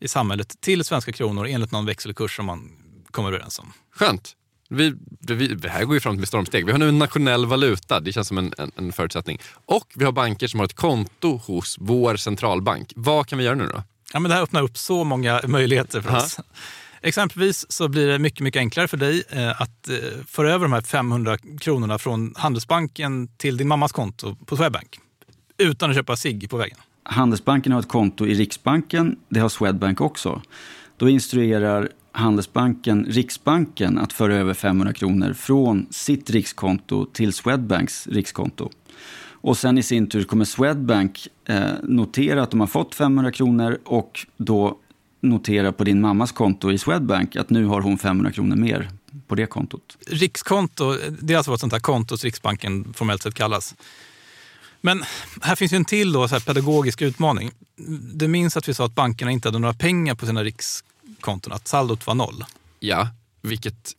i 0.00 0.08
samhället 0.08 0.60
till 0.60 0.84
svenska 0.84 1.12
kronor 1.12 1.46
enligt 1.46 1.70
någon 1.72 1.86
växelkurs 1.86 2.36
som 2.36 2.46
man 2.46 2.70
kommer 3.10 3.28
överens 3.28 3.58
om. 3.58 3.72
Skönt. 3.94 4.36
Vi, 4.72 4.94
vi, 5.20 5.48
det 5.48 5.68
här 5.68 5.84
går 5.84 5.94
ju 5.94 6.00
fram 6.00 6.16
med 6.16 6.28
stormsteg. 6.28 6.66
Vi 6.66 6.72
har 6.72 6.78
nu 6.78 6.88
en 6.88 6.98
nationell 6.98 7.46
valuta, 7.46 8.00
det 8.00 8.12
känns 8.12 8.28
som 8.28 8.38
en, 8.38 8.52
en, 8.58 8.70
en 8.76 8.92
förutsättning. 8.92 9.38
Och 9.66 9.92
vi 9.94 10.04
har 10.04 10.12
banker 10.12 10.46
som 10.46 10.60
har 10.60 10.64
ett 10.64 10.74
konto 10.74 11.36
hos 11.36 11.76
vår 11.80 12.16
centralbank. 12.16 12.92
Vad 12.96 13.26
kan 13.26 13.38
vi 13.38 13.44
göra 13.44 13.54
nu 13.54 13.66
då? 13.66 13.82
Ja, 14.12 14.20
men 14.20 14.28
det 14.28 14.34
här 14.34 14.42
öppnar 14.42 14.62
upp 14.62 14.78
så 14.78 15.04
många 15.04 15.40
möjligheter 15.46 16.00
för 16.00 16.16
oss. 16.16 16.40
Exempelvis 17.02 17.72
så 17.72 17.88
blir 17.88 18.06
det 18.06 18.18
mycket, 18.18 18.40
mycket 18.40 18.60
enklare 18.60 18.88
för 18.88 18.96
dig 18.96 19.22
eh, 19.30 19.62
att 19.62 19.88
eh, 19.88 19.96
föra 20.26 20.52
över 20.52 20.64
de 20.64 20.72
här 20.72 20.80
500 20.80 21.38
kronorna 21.60 21.98
från 21.98 22.34
Handelsbanken 22.36 23.28
till 23.28 23.56
din 23.56 23.68
mammas 23.68 23.92
konto 23.92 24.36
på 24.46 24.56
Swedbank 24.56 24.98
utan 25.58 25.90
att 25.90 25.96
köpa 25.96 26.16
cigg 26.16 26.50
på 26.50 26.56
vägen. 26.56 26.78
Handelsbanken 27.02 27.72
har 27.72 27.80
ett 27.80 27.88
konto 27.88 28.26
i 28.26 28.34
Riksbanken, 28.34 29.16
det 29.28 29.40
har 29.40 29.48
Swedbank 29.48 30.00
också. 30.00 30.42
Då 30.96 31.08
instruerar 31.08 31.88
Handelsbanken 32.12 33.06
Riksbanken 33.08 33.98
att 33.98 34.12
föra 34.12 34.34
över 34.34 34.54
500 34.54 34.92
kronor 34.92 35.32
från 35.32 35.86
sitt 35.90 36.30
rikskonto 36.30 37.06
till 37.06 37.32
Swedbanks 37.32 38.06
rikskonto. 38.06 38.70
Och 39.42 39.58
sen 39.58 39.78
i 39.78 39.82
sin 39.82 40.06
tur 40.06 40.24
kommer 40.24 40.44
Swedbank 40.44 41.28
eh, 41.44 41.62
notera 41.82 42.42
att 42.42 42.50
de 42.50 42.60
har 42.60 42.66
fått 42.66 42.94
500 42.94 43.32
kronor 43.32 43.78
och 43.84 44.26
då 44.36 44.78
notera 45.20 45.72
på 45.72 45.84
din 45.84 46.00
mammas 46.00 46.32
konto 46.32 46.72
i 46.72 46.78
Swedbank 46.78 47.36
att 47.36 47.50
nu 47.50 47.64
har 47.64 47.80
hon 47.80 47.98
500 47.98 48.32
kronor 48.32 48.56
mer 48.56 48.90
på 49.26 49.34
det 49.34 49.46
kontot. 49.46 49.96
Rikskonto, 50.06 50.96
det 51.20 51.32
är 51.32 51.36
alltså 51.36 51.50
vad 51.50 51.56
ett 51.56 51.60
sånt 51.60 51.72
här 51.72 51.80
konto 51.80 52.18
som 52.18 52.26
Riksbanken 52.26 52.94
formellt 52.94 53.22
sett 53.22 53.34
kallas. 53.34 53.74
Men 54.80 55.04
här 55.42 55.56
finns 55.56 55.72
ju 55.72 55.76
en 55.76 55.84
till 55.84 56.12
då, 56.12 56.28
så 56.28 56.34
här 56.34 56.40
pedagogisk 56.40 57.02
utmaning. 57.02 57.50
Du 58.14 58.28
minns 58.28 58.56
att 58.56 58.68
vi 58.68 58.74
sa 58.74 58.84
att 58.84 58.94
bankerna 58.94 59.30
inte 59.30 59.48
hade 59.48 59.58
några 59.58 59.74
pengar 59.74 60.14
på 60.14 60.26
sina 60.26 60.44
rikskonton, 61.22 61.52
att 61.52 61.68
saldot 61.68 62.06
var 62.06 62.14
noll. 62.14 62.44
Ja, 62.80 63.08
vilket 63.42 63.94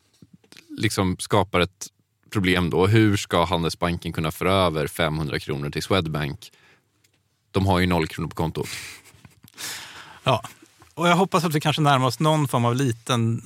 liksom 0.78 1.18
skapar 1.20 1.60
ett 1.60 1.88
problem 2.30 2.70
då. 2.70 2.88
Hur 2.88 3.18
ska 3.18 3.46
Handelsbanken 3.46 4.14
kunna 4.14 4.32
föra 4.32 4.54
över 4.54 4.88
500 4.88 5.40
kronor 5.40 5.70
till 5.70 5.84
Swedbank? 5.84 6.52
De 7.52 7.66
har 7.66 7.80
ju 7.80 7.88
noll 7.88 8.08
kronor 8.08 8.30
på 8.30 8.36
kontot. 8.36 8.68
Ja, 10.26 10.42
och 10.96 11.08
jag 11.08 11.16
hoppas 11.16 11.44
att 11.44 11.54
vi 11.54 11.62
kanske 11.62 11.82
närmar 11.82 12.08
oss 12.08 12.20
någon 12.20 12.48
form 12.48 12.66
av 12.66 12.76
liten 12.76 13.42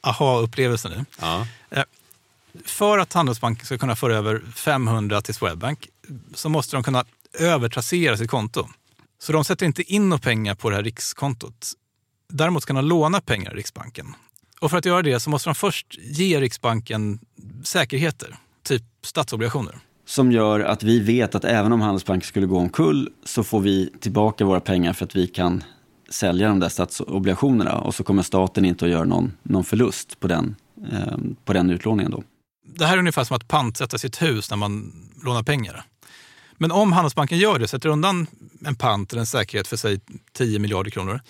aha-upplevelse 0.00 0.88
nu. 0.88 1.04
Ja. 1.20 1.46
För 2.64 2.98
att 2.98 3.12
Handelsbanken 3.12 3.66
ska 3.66 3.78
kunna 3.78 3.96
föra 3.96 4.16
över 4.16 4.42
500 4.54 5.22
till 5.22 5.34
Swedbank 5.34 5.88
så 6.34 6.48
måste 6.48 6.76
de 6.76 6.82
kunna 6.82 7.04
övertrassera 7.38 8.16
sitt 8.16 8.30
konto. 8.30 8.68
Så 9.18 9.32
de 9.32 9.44
sätter 9.44 9.66
inte 9.66 9.82
in 9.82 10.08
några 10.08 10.22
pengar 10.22 10.54
på 10.54 10.70
det 10.70 10.76
här 10.76 10.82
rikskontot. 10.82 11.74
Däremot 12.28 12.66
kan 12.66 12.76
de 12.76 12.84
låna 12.84 13.20
pengar 13.20 13.52
i 13.52 13.56
Riksbanken. 13.56 14.06
Och 14.60 14.70
för 14.70 14.78
att 14.78 14.84
göra 14.84 15.02
det 15.02 15.20
så 15.20 15.30
måste 15.30 15.48
de 15.48 15.54
först 15.54 15.98
ge 15.98 16.40
Riksbanken 16.40 17.18
säkerheter, 17.64 18.36
typ 18.62 18.82
statsobligationer. 19.02 19.78
Som 20.06 20.32
gör 20.32 20.60
att 20.60 20.82
vi 20.82 21.00
vet 21.00 21.34
att 21.34 21.44
även 21.44 21.72
om 21.72 21.80
Handelsbanken 21.80 22.26
skulle 22.26 22.46
gå 22.46 22.58
omkull 22.58 23.10
så 23.24 23.44
får 23.44 23.60
vi 23.60 23.92
tillbaka 24.00 24.44
våra 24.44 24.60
pengar 24.60 24.92
för 24.92 25.04
att 25.04 25.16
vi 25.16 25.26
kan 25.26 25.64
sälja 26.10 26.48
de 26.48 26.60
där 26.60 26.68
statsobligationerna 26.68 27.78
och 27.78 27.94
så 27.94 28.04
kommer 28.04 28.22
staten 28.22 28.64
inte 28.64 28.84
att 28.84 28.90
göra 28.90 29.04
någon, 29.04 29.32
någon 29.42 29.64
förlust 29.64 30.20
på 30.20 30.28
den, 30.28 30.56
eh, 30.92 31.16
på 31.44 31.52
den 31.52 31.70
utlåningen. 31.70 32.10
Då. 32.10 32.22
Det 32.66 32.86
här 32.86 32.94
är 32.94 32.98
ungefär 32.98 33.24
som 33.24 33.36
att 33.36 33.48
pantsätta 33.48 33.98
sitt 33.98 34.22
hus 34.22 34.50
när 34.50 34.56
man 34.56 34.92
lånar 35.24 35.42
pengar. 35.42 35.84
Men 36.58 36.72
om 36.72 36.92
Handelsbanken 36.92 37.38
gör 37.38 37.58
det, 37.58 37.68
sätter 37.68 37.88
undan 37.88 38.26
en 38.64 38.74
pant 38.74 39.12
eller 39.12 39.20
en 39.20 39.26
säkerhet 39.26 39.68
för 39.68 39.76
sig 39.76 40.00
10 40.32 40.58
miljarder 40.58 40.90
kronor, 40.90 41.20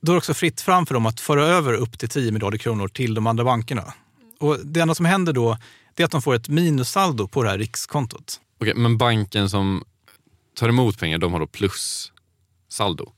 då 0.00 0.12
är 0.12 0.14
det 0.14 0.18
också 0.18 0.34
fritt 0.34 0.60
fram 0.60 0.86
för 0.86 0.94
dem 0.94 1.06
att 1.06 1.20
föra 1.20 1.46
över 1.46 1.72
upp 1.72 1.98
till 1.98 2.08
10 2.08 2.32
miljarder 2.32 2.58
kronor 2.58 2.88
till 2.88 3.14
de 3.14 3.26
andra 3.26 3.44
bankerna. 3.44 3.94
Och 4.38 4.58
det 4.64 4.80
enda 4.80 4.94
som 4.94 5.06
händer 5.06 5.32
då 5.32 5.58
är 5.96 6.04
att 6.04 6.10
de 6.10 6.22
får 6.22 6.34
ett 6.34 6.48
minussaldo 6.48 7.28
på 7.28 7.42
det 7.42 7.50
här 7.50 7.58
rikskontot. 7.58 8.40
Okej, 8.60 8.74
men 8.74 8.98
banken 8.98 9.50
som 9.50 9.84
tar 10.54 10.68
emot 10.68 10.98
pengar, 10.98 11.18
de 11.18 11.32
har 11.32 11.40
då 11.40 11.46
plussaldo. 11.46 13.12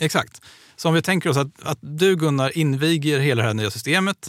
Exakt. 0.00 0.42
Så 0.76 0.88
om 0.88 0.94
vi 0.94 1.02
tänker 1.02 1.30
oss 1.30 1.36
att, 1.36 1.62
att 1.62 1.78
du 1.80 2.16
Gunnar 2.16 2.58
inviger 2.58 3.20
hela 3.20 3.42
det 3.42 3.48
här 3.48 3.54
nya 3.54 3.70
systemet 3.70 4.28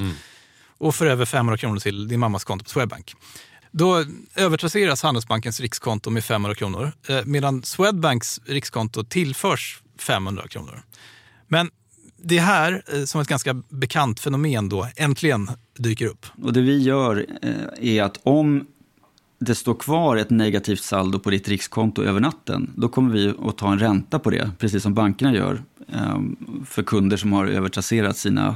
och 0.78 0.96
för 0.96 1.06
över 1.06 1.26
500 1.26 1.58
kronor 1.58 1.80
till 1.80 2.08
din 2.08 2.20
mammas 2.20 2.43
konto 2.43 2.63
på 2.63 2.70
Swedbank. 2.70 3.15
Då 3.72 4.06
övertrasseras 4.36 5.04
Handelsbankens 5.04 5.60
rikskonto 5.60 6.10
med 6.10 6.26
500 6.26 6.56
kronor 6.56 6.91
eh, 7.08 7.26
medan 7.26 7.63
Swedbanks 7.63 8.41
rikskonto 8.46 9.04
tillförs 9.04 9.82
500 10.00 10.48
kronor. 10.48 10.84
Men 11.48 11.72
det 12.27 12.39
här, 12.39 12.83
eh, 12.93 13.03
som 13.03 13.21
ett 13.21 13.27
ganska 13.27 13.53
bekant 13.69 14.19
fenomen 14.19 14.69
då, 14.69 14.87
äntligen 14.95 15.49
dyker 15.77 16.05
upp. 16.05 16.25
Och 16.43 16.53
det 16.53 16.61
vi 16.61 16.81
gör 16.81 17.25
eh, 17.41 17.95
är 17.97 18.03
att 18.03 18.19
om 18.23 18.67
det 19.39 19.55
står 19.55 19.73
kvar 19.73 20.17
ett 20.17 20.29
negativt 20.29 20.83
saldo 20.83 21.19
på 21.19 21.29
ditt 21.29 21.47
rikskonto 21.47 22.03
över 22.03 22.19
natten, 22.19 22.73
då 22.75 22.89
kommer 22.89 23.13
vi 23.13 23.33
att 23.47 23.57
ta 23.57 23.71
en 23.71 23.79
ränta 23.79 24.19
på 24.19 24.29
det, 24.29 24.51
precis 24.59 24.83
som 24.83 24.93
bankerna 24.93 25.33
gör 25.33 25.63
eh, 25.93 26.19
för 26.65 26.83
kunder 26.83 27.17
som 27.17 27.33
har 27.33 27.45
övertrasserat 27.45 28.17
sina, 28.17 28.55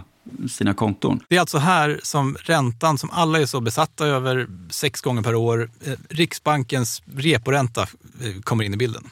sina 0.49 0.73
konton. 0.73 1.19
Det 1.27 1.36
är 1.36 1.39
alltså 1.39 1.57
här 1.57 1.99
som 2.03 2.38
räntan, 2.39 2.97
som 2.97 3.10
alla 3.12 3.41
är 3.41 3.45
så 3.45 3.62
besatta 3.62 4.07
över 4.07 4.47
sex 4.69 5.01
gånger 5.01 5.21
per 5.21 5.36
år, 5.36 5.69
eh, 5.86 5.93
Riksbankens 6.10 7.01
reporänta 7.15 7.88
kommer 8.43 8.63
in 8.63 8.73
i 8.73 8.77
bilden. 8.77 9.10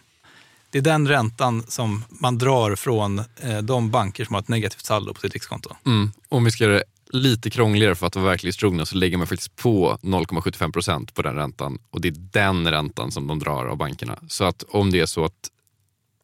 Det 0.71 0.77
är 0.77 0.81
den 0.81 1.07
räntan 1.07 1.63
som 1.67 2.03
man 2.09 2.37
drar 2.37 2.75
från 2.75 3.19
eh, 3.19 3.57
de 3.61 3.91
banker 3.91 4.25
som 4.25 4.33
har 4.33 4.41
ett 4.41 4.47
negativt 4.47 4.85
saldo 4.85 5.13
på 5.13 5.21
sitt 5.21 5.33
rikskonto. 5.33 5.75
Mm. 5.85 6.11
Om 6.29 6.43
vi 6.43 6.51
ska 6.51 6.63
göra 6.63 6.73
det 6.73 6.83
lite 7.11 7.49
krångligare 7.49 7.95
för 7.95 8.07
att 8.07 8.15
vara 8.15 8.25
verklighetstrogna 8.25 8.85
så 8.85 8.95
lägger 8.95 9.17
man 9.17 9.27
faktiskt 9.27 9.55
på 9.55 9.97
0,75 10.01 10.71
procent 10.71 11.13
på 11.13 11.21
den 11.21 11.35
räntan 11.35 11.79
och 11.89 12.01
det 12.01 12.07
är 12.07 12.15
den 12.31 12.71
räntan 12.71 13.11
som 13.11 13.27
de 13.27 13.39
drar 13.39 13.65
av 13.65 13.77
bankerna. 13.77 14.19
Så 14.27 14.43
att 14.43 14.63
om 14.69 14.91
det 14.91 14.99
är 14.99 15.05
så 15.05 15.25
att 15.25 15.49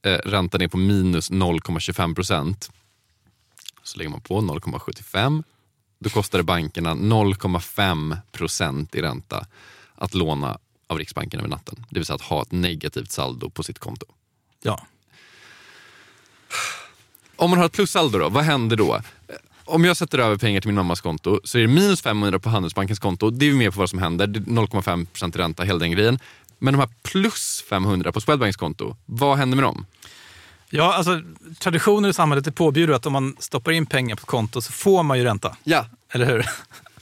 eh, 0.06 0.12
räntan 0.12 0.62
är 0.62 0.68
på 0.68 0.78
minus 0.78 1.32
0,25 1.32 2.16
procent 2.16 2.72
så 3.84 3.98
lägger 3.98 4.12
man 4.12 4.22
på 4.22 4.42
0,75 4.42 5.44
då 6.00 6.10
kostar 6.10 6.38
det 6.38 6.44
bankerna 6.44 6.94
0,5 6.94 8.18
procent 8.32 8.96
i 8.96 9.02
ränta 9.02 9.48
att 9.96 10.14
låna 10.14 10.60
av 10.88 10.98
Riksbanken 10.98 11.40
över 11.40 11.50
natten. 11.50 11.86
Det 11.90 12.00
vill 12.00 12.06
säga 12.06 12.16
att 12.16 12.22
ha 12.22 12.42
ett 12.42 12.52
negativt 12.52 13.12
saldo 13.12 13.50
på 13.50 13.64
sitt 13.64 13.80
konto. 13.80 14.06
Ja. 14.66 14.86
Om 17.36 17.50
man 17.50 17.60
har 17.60 17.66
ett 17.66 17.72
plussaldo 17.72 18.20
då, 18.20 18.30
vad 18.30 18.44
händer 18.44 18.76
då? 18.76 19.02
Om 19.66 19.86
jag 19.86 19.98
sätter 19.98 20.20
över 20.20 20.38
pengar 20.38 20.62
till 20.62 20.68
min 20.68 20.76
mammas 20.76 21.02
konto 21.02 21.40
så 21.44 21.58
är 21.58 21.62
det 21.62 21.68
minus 21.68 22.02
500 22.02 22.40
på 22.40 22.50
Handelsbankens 22.50 23.00
konto. 23.00 23.30
Det 23.30 23.46
är 23.46 23.50
vi 23.52 23.56
med 23.58 23.74
på 23.74 23.80
vad 23.80 23.90
som 23.90 24.00
händer. 24.00 24.28
Det 24.28 24.40
är 24.40 24.44
0,5% 24.44 25.38
ränta, 25.38 25.64
hela 25.64 25.80
den 25.80 25.92
grejen. 25.92 26.20
Men 26.60 26.74
de 26.74 26.80
här 26.80 26.90
plus 27.04 27.64
500 27.70 28.12
på 28.12 28.22
Swedbanks 28.22 28.58
konto, 28.58 28.96
vad 29.06 29.38
händer 29.38 29.56
med 29.56 29.64
dem? 29.64 29.86
Ja, 30.70 30.94
alltså 30.94 31.22
traditionen 31.60 32.10
i 32.10 32.14
samhället 32.14 32.48
är 32.48 32.52
påbjuder 32.52 32.94
att 32.94 33.06
om 33.06 33.14
man 33.14 33.36
stoppar 33.40 33.72
in 33.72 33.86
pengar 33.86 34.16
på 34.16 34.20
ett 34.20 34.26
konto 34.28 34.62
så 34.62 34.72
får 34.72 35.04
man 35.04 35.18
ju 35.18 35.24
ränta. 35.24 35.56
Ja. 35.64 35.86
Eller 36.12 36.26
hur? 36.26 36.46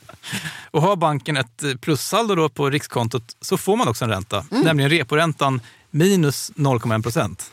Och 0.72 0.82
har 0.82 0.96
banken 0.96 1.38
ett 1.38 1.64
plussaldo 1.82 2.36
då 2.36 2.50
på 2.50 2.70
rikskontot 2.70 3.36
så 3.42 3.58
får 3.58 3.76
man 3.78 3.88
också 3.88 4.06
en 4.06 4.12
ränta, 4.12 4.46
Mm. 4.52 4.64
nämligen 4.64 4.90
reporäntan 4.92 5.62
minus 5.94 6.52
0,1 6.56 7.04
procent. 7.04 7.52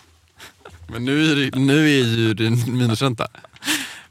Men 0.88 1.04
nu 1.04 1.32
är, 1.32 1.36
det, 1.36 1.58
nu 1.58 1.84
är 1.84 2.04
ju 2.04 2.46
en 2.46 2.78
minusränta. 2.78 3.28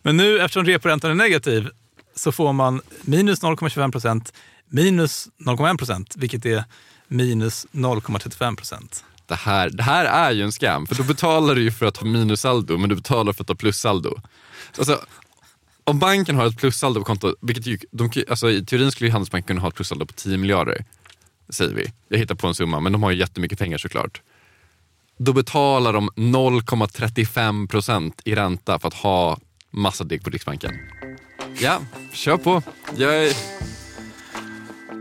Men 0.01 0.17
nu 0.17 0.39
eftersom 0.39 0.65
reporäntan 0.65 1.11
är 1.11 1.15
negativ 1.15 1.69
så 2.15 2.31
får 2.31 2.53
man 2.53 2.81
minus 3.01 3.41
0,25 3.41 3.91
procent 3.91 4.33
minus 4.67 5.27
0,1 5.37 5.77
procent, 5.77 6.13
vilket 6.17 6.45
är 6.45 6.63
minus 7.07 7.67
0,35 7.71 8.55
procent. 8.55 9.03
Det 9.25 9.35
här, 9.35 9.69
det 9.69 9.83
här 9.83 10.05
är 10.05 10.31
ju 10.31 10.43
en 10.43 10.51
scam, 10.51 10.87
för 10.87 10.95
då 10.95 11.03
betalar 11.03 11.55
du 11.55 11.61
ju 11.61 11.71
för 11.71 11.85
att 11.85 11.97
ha 11.97 12.07
minussaldo, 12.07 12.77
men 12.77 12.89
du 12.89 12.95
betalar 12.95 13.33
för 13.33 13.43
att 13.43 13.49
ha 13.49 13.55
plussaldo. 13.55 14.21
Alltså, 14.77 14.99
om 15.83 15.99
banken 15.99 16.35
har 16.35 16.47
ett 16.47 16.57
plussaldo 16.57 16.99
på 16.99 17.05
kontot, 17.05 17.35
vilket 17.41 17.65
ju, 17.65 17.77
de, 17.91 18.11
alltså, 18.29 18.51
i 18.51 18.65
teorin 18.65 18.91
skulle 18.91 19.07
ju 19.07 19.11
Handelsbanken 19.11 19.47
kunna 19.47 19.61
ha 19.61 19.69
ett 19.69 19.75
plussaldo 19.75 20.05
på 20.05 20.13
10 20.13 20.37
miljarder, 20.37 20.85
säger 21.49 21.73
vi. 21.73 21.91
Jag 22.07 22.17
hittar 22.17 22.35
på 22.35 22.47
en 22.47 22.55
summa, 22.55 22.79
men 22.79 22.91
de 22.91 23.03
har 23.03 23.11
ju 23.11 23.17
jättemycket 23.17 23.59
pengar 23.59 23.77
såklart. 23.77 24.21
Då 25.17 25.33
betalar 25.33 25.93
de 25.93 26.09
0,35 26.09 27.67
procent 27.67 28.21
i 28.25 28.35
ränta 28.35 28.79
för 28.79 28.87
att 28.87 28.93
ha 28.93 29.37
massa 29.69 30.03
deg 30.03 30.23
på 30.23 30.29
Riksbanken. 30.29 30.71
Ja, 31.59 31.79
kör 32.13 32.37
på. 32.37 32.61
Jag 32.97 33.23
är... 33.23 33.33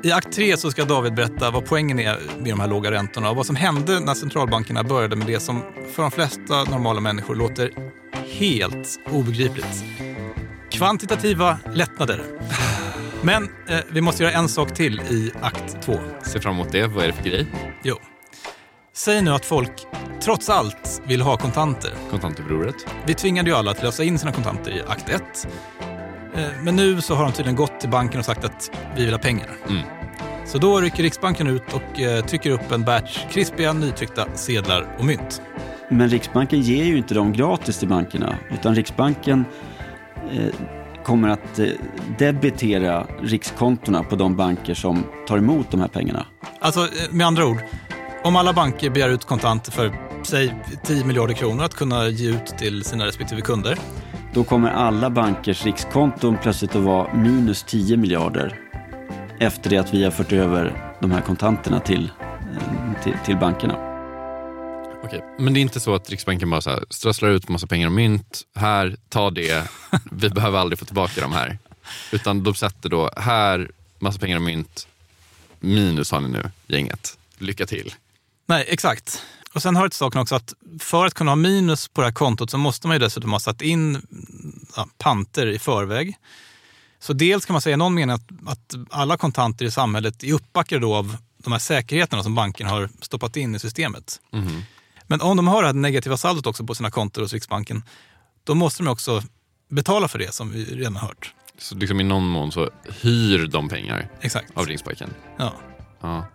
I 0.03 0.13
akt 0.13 0.33
3 0.33 0.57
så 0.57 0.71
ska 0.71 0.85
David 0.85 1.15
berätta 1.15 1.51
vad 1.51 1.67
poängen 1.67 1.99
är 1.99 2.19
med 2.39 2.53
de 2.53 2.61
här 2.61 2.69
låga 2.69 2.91
räntorna 2.91 3.31
och 3.31 3.37
vad 3.37 3.47
som 3.47 3.57
hände 3.57 4.01
när 4.01 4.15
centralbankerna 4.15 4.85
började 4.85 5.17
med 5.17 5.27
det 5.27 5.41
som 5.41 5.63
för 5.95 6.03
de 6.03 6.11
flesta 6.11 6.65
normala 6.65 7.01
människor 7.01 7.35
låter 7.35 7.71
helt 8.39 9.01
obegripligt. 9.11 9.85
Kvantitativa 10.71 11.59
lättnader. 11.75 12.25
Men 13.23 13.43
eh, 13.43 13.79
vi 13.91 14.01
måste 14.01 14.23
göra 14.23 14.33
en 14.33 14.49
sak 14.49 14.75
till 14.75 15.01
i 15.01 15.33
akt 15.43 15.83
2. 15.83 15.95
ser 16.23 16.41
fram 16.41 16.55
emot 16.55 16.73
det. 16.73 16.87
Vad 16.87 17.05
är 17.05 17.07
det 17.07 17.13
för 17.13 17.25
grej? 17.25 17.47
Jo. 17.83 17.97
Säg 18.95 19.23
nu 19.23 19.31
att 19.31 19.45
folk 19.45 19.73
trots 20.23 20.51
allt 20.51 21.03
vill 21.07 21.21
ha 21.21 21.37
kontanter. 21.37 21.91
Kontantupproret. 22.11 22.75
Vi 23.07 23.15
tvingade 23.15 23.51
ju 23.51 23.57
alla 23.57 23.71
att 23.71 23.83
lösa 23.83 24.05
in 24.05 24.19
sina 24.19 24.33
kontanter 24.33 24.71
i 24.71 24.83
akt 24.89 25.09
1. 25.09 25.49
Men 26.63 26.77
nu 26.77 27.01
så 27.01 27.15
har 27.15 27.25
de 27.25 27.33
tydligen 27.33 27.57
gått 27.57 27.81
till 27.81 27.89
banken 27.89 28.19
och 28.19 28.25
sagt 28.25 28.45
att 28.45 28.71
vi 28.97 29.05
vill 29.05 29.15
ha 29.15 29.19
pengar. 29.19 29.51
Mm. 29.69 29.83
Så 30.47 30.59
då 30.59 30.81
rycker 30.81 31.03
Riksbanken 31.03 31.47
ut 31.47 31.63
och 31.73 32.01
eh, 32.01 32.25
trycker 32.25 32.51
upp 32.51 32.73
en 32.73 32.85
batch 32.85 33.27
krispiga 33.31 33.73
nytryckta 33.73 34.27
sedlar 34.35 34.87
och 34.99 35.05
mynt. 35.05 35.43
Men 35.91 36.09
Riksbanken 36.09 36.61
ger 36.61 36.85
ju 36.85 36.97
inte 36.97 37.15
dem 37.15 37.33
gratis 37.33 37.79
till 37.79 37.89
bankerna, 37.89 38.39
utan 38.51 38.75
Riksbanken 38.75 39.45
eh, 40.33 40.55
kommer 41.09 41.29
att 41.29 41.59
eh, 41.59 41.67
debitera 42.19 43.07
rikskontona 43.23 44.03
på 44.03 44.17
de 44.17 44.37
banker 44.37 44.75
som 44.75 45.05
tar 45.27 45.39
emot 45.39 45.71
de 45.71 45.81
här 45.81 45.89
pengarna. 45.89 46.27
Alltså 46.61 46.81
eh, 46.81 46.87
med 47.11 47.27
andra 47.27 47.47
ord, 47.47 47.59
om 48.25 48.37
alla 48.37 48.53
banker 48.53 48.91
begär 48.91 49.09
ut 49.09 49.25
kontanter 49.25 49.73
för 49.73 49.93
säg 50.23 50.55
10 50.85 51.05
miljarder 51.05 51.35
kronor 51.35 51.65
att 51.65 51.75
kunna 51.75 52.09
ge 52.09 52.31
ut 52.31 52.47
till 52.47 52.85
sina 52.85 53.07
respektive 53.07 53.41
kunder. 53.41 53.79
Då 54.35 54.45
kommer 54.45 54.71
alla 54.71 55.11
bankers 55.11 55.65
rikskonton 55.65 56.37
plötsligt 56.43 56.77
att 56.77 56.83
vara 56.83 57.15
minus 57.15 57.63
10 57.63 57.97
miljarder 57.97 58.61
efter 59.41 59.71
det 59.71 59.79
att 59.79 59.95
vi 59.95 60.05
har 60.05 60.11
fört 60.11 60.33
över 60.33 60.95
de 61.01 61.11
här 61.11 61.21
kontanterna 61.21 61.81
till, 61.81 62.11
eh, 62.55 63.03
till, 63.03 63.15
till 63.25 63.37
bankerna. 63.37 63.88
Okej, 65.03 65.25
men 65.39 65.55
det 65.55 65.61
är 65.61 65.63
inte 65.63 65.81
så 65.81 65.95
att 65.95 66.11
Riksbanken 66.11 66.51
bara 66.51 66.61
så 66.61 66.71
här, 66.71 66.85
strösslar 66.91 67.29
ut 67.29 67.49
massa 67.49 67.67
pengar 67.67 67.87
och 67.87 67.93
mynt. 67.93 68.43
Här, 68.55 68.97
ta 69.09 69.31
det. 69.31 69.71
Vi 70.13 70.31
behöver 70.31 70.59
aldrig 70.59 70.79
få 70.79 70.85
tillbaka 70.85 71.21
de 71.21 71.33
här. 71.33 71.59
Utan 72.13 72.43
de 72.43 72.55
sätter 72.55 72.89
då, 72.89 73.11
här, 73.17 73.71
massa 73.99 74.19
pengar 74.19 74.37
och 74.37 74.43
mynt. 74.43 74.89
Minus 75.61 76.11
har 76.11 76.21
ni 76.21 76.29
nu, 76.29 76.51
gänget. 76.67 77.19
Lycka 77.39 77.67
till. 77.67 77.95
Nej, 78.47 78.65
exakt. 78.69 79.23
Och 79.53 79.63
sen 79.63 79.75
det 79.75 79.89
till 79.89 79.99
saken 79.99 80.21
också 80.21 80.35
att 80.35 80.55
för 80.79 81.07
att 81.07 81.15
kunna 81.15 81.31
ha 81.31 81.37
minus 81.37 81.89
på 81.89 82.01
det 82.01 82.07
här 82.07 82.15
kontot 82.15 82.51
så 82.51 82.59
måste 82.59 82.87
man 82.87 82.95
ju 82.95 82.99
dessutom 82.99 83.33
ha 83.33 83.41
satt 83.41 83.63
in 83.63 84.03
ja, 84.77 84.89
panter 84.99 85.47
i 85.47 85.59
förväg. 85.59 86.17
Så 87.01 87.13
dels 87.13 87.47
kan 87.47 87.55
man 87.55 87.63
säga 87.63 87.75
i 87.75 87.77
någon 87.77 87.95
mening 87.95 88.15
att, 88.15 88.29
att 88.47 88.75
alla 88.91 89.17
kontanter 89.17 89.65
i 89.65 89.71
samhället 89.71 90.25
är 90.25 90.33
uppbackade 90.33 90.81
då 90.81 90.95
av 90.95 91.17
de 91.39 91.53
här 91.53 91.61
säkerheterna 91.61 92.23
som 92.23 92.35
banken 92.35 92.67
har 92.67 92.89
stoppat 93.01 93.37
in 93.37 93.55
i 93.55 93.59
systemet. 93.59 94.21
Men 95.11 95.21
om 95.21 95.37
de 95.37 95.49
har 95.49 95.63
det 95.63 95.69
här 95.69 95.75
negativa 95.75 96.17
saldot 96.17 96.47
också 96.47 96.65
på 96.65 96.75
sina 96.75 96.91
kontor 96.91 97.23
hos 97.23 97.33
Riksbanken, 97.33 97.83
då 98.45 98.55
måste 98.55 98.83
de 98.83 98.89
också 98.89 99.23
betala 99.71 100.09
för 100.09 100.19
det 100.19 100.35
som 100.35 100.51
vi 100.53 100.65
redan 100.65 100.97
har 100.97 101.09
hört. 101.09 101.35
Så 101.59 101.75
liksom 101.75 102.01
i 102.01 102.05
någon 102.05 102.27
mån 102.29 102.53
så 102.53 102.71
hyr 103.03 103.47
de 103.47 103.69
pengar 103.69 104.09
Exakt. 104.21 104.57
av 104.57 104.67
Riksbanken. 104.67 105.11
Ja. 105.37 105.53
Ja. 106.01 106.27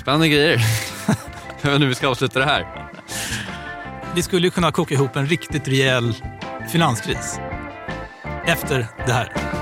Spännande 0.00 0.28
grejer. 0.28 0.60
Jag 1.62 1.70
vet 1.70 1.74
inte 1.74 1.78
hur 1.78 1.86
vi 1.86 1.94
ska 1.94 2.08
avsluta 2.08 2.38
det 2.38 2.44
här. 2.44 2.88
Vi 4.14 4.22
skulle 4.22 4.46
ju 4.46 4.50
kunna 4.50 4.72
koka 4.72 4.94
ihop 4.94 5.16
en 5.16 5.26
riktigt 5.26 5.68
rejäl 5.68 6.14
finanskris 6.72 7.38
efter 8.46 8.86
det 9.06 9.12
här. 9.12 9.61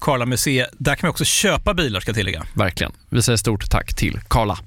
Karla 0.00 0.36
C. 0.36 0.66
Där 0.72 0.94
kan 0.94 1.06
man 1.06 1.10
också 1.10 1.24
köpa 1.24 1.74
bilar 1.74 2.00
ska 2.00 2.08
jag 2.08 2.16
tillägga. 2.16 2.46
Verkligen. 2.54 2.92
Vi 3.10 3.22
säger 3.22 3.36
stort 3.36 3.70
tack 3.70 3.94
till 3.94 4.20
Karla. 4.28 4.58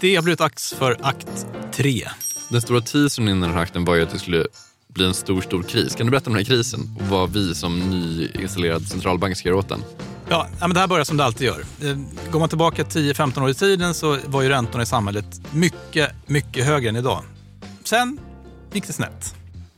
Det 0.00 0.14
har 0.16 0.22
blivit 0.22 0.38
dags 0.38 0.74
för 0.74 0.96
akt 1.02 1.46
3. 1.72 2.08
Den 2.48 2.62
stora 2.62 2.80
teasern 2.80 3.28
innan 3.28 3.40
den 3.40 3.50
här 3.50 3.62
akten 3.62 3.84
var 3.84 3.94
ju 3.94 4.02
att 4.02 4.10
det 4.10 4.18
skulle 4.18 4.46
bli 4.88 5.06
en 5.06 5.14
stor, 5.14 5.40
stor 5.40 5.62
kris. 5.62 5.94
Kan 5.94 6.06
du 6.06 6.10
berätta 6.10 6.30
om 6.30 6.36
den 6.36 6.44
här 6.44 6.54
krisen 6.56 6.96
och 7.00 7.06
vad 7.06 7.32
vi 7.32 7.54
som 7.54 7.78
nyinstallerad 7.78 8.88
centralbank 8.88 9.36
ska 9.36 9.48
göra 9.48 9.58
åt 9.58 9.68
den? 9.68 9.84
Ja, 10.28 10.48
ja, 10.60 10.66
men 10.66 10.74
det 10.74 10.80
här 10.80 10.86
börjar 10.86 11.04
som 11.04 11.16
det 11.16 11.24
alltid 11.24 11.46
gör. 11.46 11.60
Eh, 11.82 11.96
Går 12.30 12.40
man 12.40 12.48
tillbaka 12.48 12.82
10-15 12.84 13.42
år 13.42 13.50
i 13.50 13.54
tiden 13.54 13.94
så 13.94 14.18
var 14.26 14.42
ju 14.42 14.48
räntorna 14.48 14.82
i 14.82 14.86
samhället 14.86 15.24
mycket, 15.52 16.10
mycket 16.26 16.64
högre 16.66 16.88
än 16.88 16.96
idag. 16.96 17.24
Sen 17.84 18.18
gick 18.72 18.86
det 18.86 18.92
snett. 18.92 19.34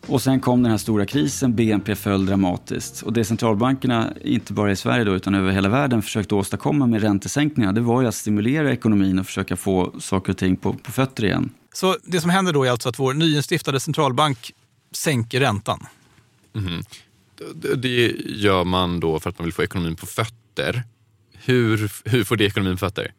Och 0.07 0.23
sen 0.23 0.40
kom 0.40 0.62
den 0.62 0.71
här 0.71 0.79
stora 0.79 1.07
krisen, 1.07 1.55
BNP 1.55 1.95
föll 1.97 2.27
dramatiskt. 2.27 3.03
Och 3.03 3.12
det 3.12 3.25
centralbankerna, 3.25 4.12
inte 4.25 4.53
bara 4.53 4.73
i 4.73 4.77
Sverige 4.77 5.05
då, 5.05 5.14
utan 5.14 5.35
över 5.35 5.53
hela 5.53 5.69
världen, 5.69 6.03
försökte 6.03 6.35
åstadkomma 6.35 6.87
med 6.87 7.01
räntesänkningar, 7.03 7.73
det 7.73 7.81
var 7.81 8.03
ju 8.03 8.09
att 8.09 8.14
stimulera 8.14 8.73
ekonomin 8.73 9.19
och 9.19 9.27
försöka 9.27 9.57
få 9.57 9.93
saker 10.01 10.33
och 10.33 10.38
ting 10.38 10.57
på, 10.57 10.73
på 10.73 10.93
fötter 10.93 11.25
igen. 11.25 11.51
Så 11.75 11.97
det 12.05 12.21
som 12.21 12.31
händer 12.31 12.53
då 12.53 12.64
är 12.64 12.71
alltså 12.71 12.88
att 12.88 12.99
vår 12.99 13.14
nyinstiftade 13.14 13.81
centralbank 13.81 14.53
sänker 14.93 15.40
räntan. 15.40 15.87
Det- 17.55 17.75
Det 17.77 18.12
gör 18.27 18.64
man 18.64 19.01
då 19.01 19.21
för 19.21 19.31
att 19.31 19.38
man 19.38 19.45
vill 19.45 19.55
få 19.55 19.62
ekonomin 19.62 19.97
på 19.97 20.07
fötter. 20.07 20.83
Hur, 21.33 21.90
hur 22.05 22.25
får 22.25 22.37
det 22.37 22.45
ekonomin 22.45 22.75
på 22.77 22.79
fötter? 22.79 23.12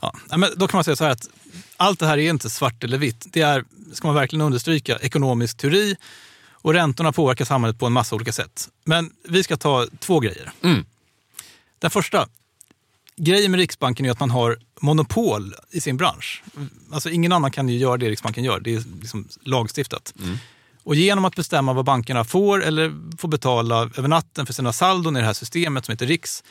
Ja, 0.00 0.12
men 0.36 0.48
då 0.56 0.68
kan 0.68 0.78
man 0.78 0.84
säga 0.84 0.96
så 0.96 1.04
här 1.04 1.10
att 1.10 1.28
allt 1.76 1.98
det 1.98 2.06
här 2.06 2.18
är 2.18 2.30
inte 2.30 2.50
svart 2.50 2.84
eller 2.84 2.98
vitt. 2.98 3.26
Det 3.32 3.40
är, 3.40 3.64
ska 3.92 4.08
man 4.08 4.14
verkligen 4.14 4.40
understryka, 4.40 4.96
ekonomisk 4.96 5.56
teori 5.56 5.96
och 6.52 6.74
räntorna 6.74 7.12
påverkar 7.12 7.44
samhället 7.44 7.78
på 7.78 7.86
en 7.86 7.92
massa 7.92 8.16
olika 8.16 8.32
sätt. 8.32 8.68
Men 8.84 9.10
vi 9.24 9.42
ska 9.42 9.56
ta 9.56 9.86
två 9.98 10.20
grejer. 10.20 10.52
Mm. 10.62 10.84
Den 11.78 11.90
första, 11.90 12.28
grejen 13.16 13.50
med 13.50 13.58
Riksbanken 13.58 14.06
är 14.06 14.10
att 14.10 14.20
man 14.20 14.30
har 14.30 14.58
monopol 14.80 15.54
i 15.70 15.80
sin 15.80 15.96
bransch. 15.96 16.42
Alltså 16.92 17.10
ingen 17.10 17.32
annan 17.32 17.50
kan 17.50 17.68
ju 17.68 17.78
göra 17.78 17.96
det 17.96 18.08
Riksbanken 18.10 18.44
gör, 18.44 18.60
det 18.60 18.74
är 18.74 18.82
liksom 19.00 19.28
lagstiftat. 19.42 20.14
Och 20.82 20.94
genom 20.94 21.24
att 21.24 21.36
bestämma 21.36 21.72
vad 21.72 21.84
bankerna 21.84 22.24
får 22.24 22.64
eller 22.64 23.16
får 23.18 23.28
betala 23.28 23.82
över 23.82 24.08
natten 24.08 24.46
för 24.46 24.52
sina 24.52 24.72
saldon 24.72 25.16
i 25.16 25.20
det 25.20 25.26
här 25.26 25.32
systemet 25.32 25.84
som 25.84 25.92
heter 25.92 26.06
Riks, 26.06 26.44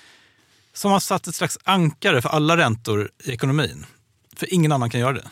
så 0.73 0.87
har 0.87 0.93
man 0.93 1.01
satt 1.01 1.27
ett 1.27 1.35
slags 1.35 1.57
ankare 1.63 2.21
för 2.21 2.29
alla 2.29 2.57
räntor 2.57 3.09
i 3.23 3.31
ekonomin. 3.31 3.85
För 4.35 4.53
ingen 4.53 4.71
annan 4.71 4.89
kan 4.89 4.99
göra 4.99 5.13
det. 5.13 5.29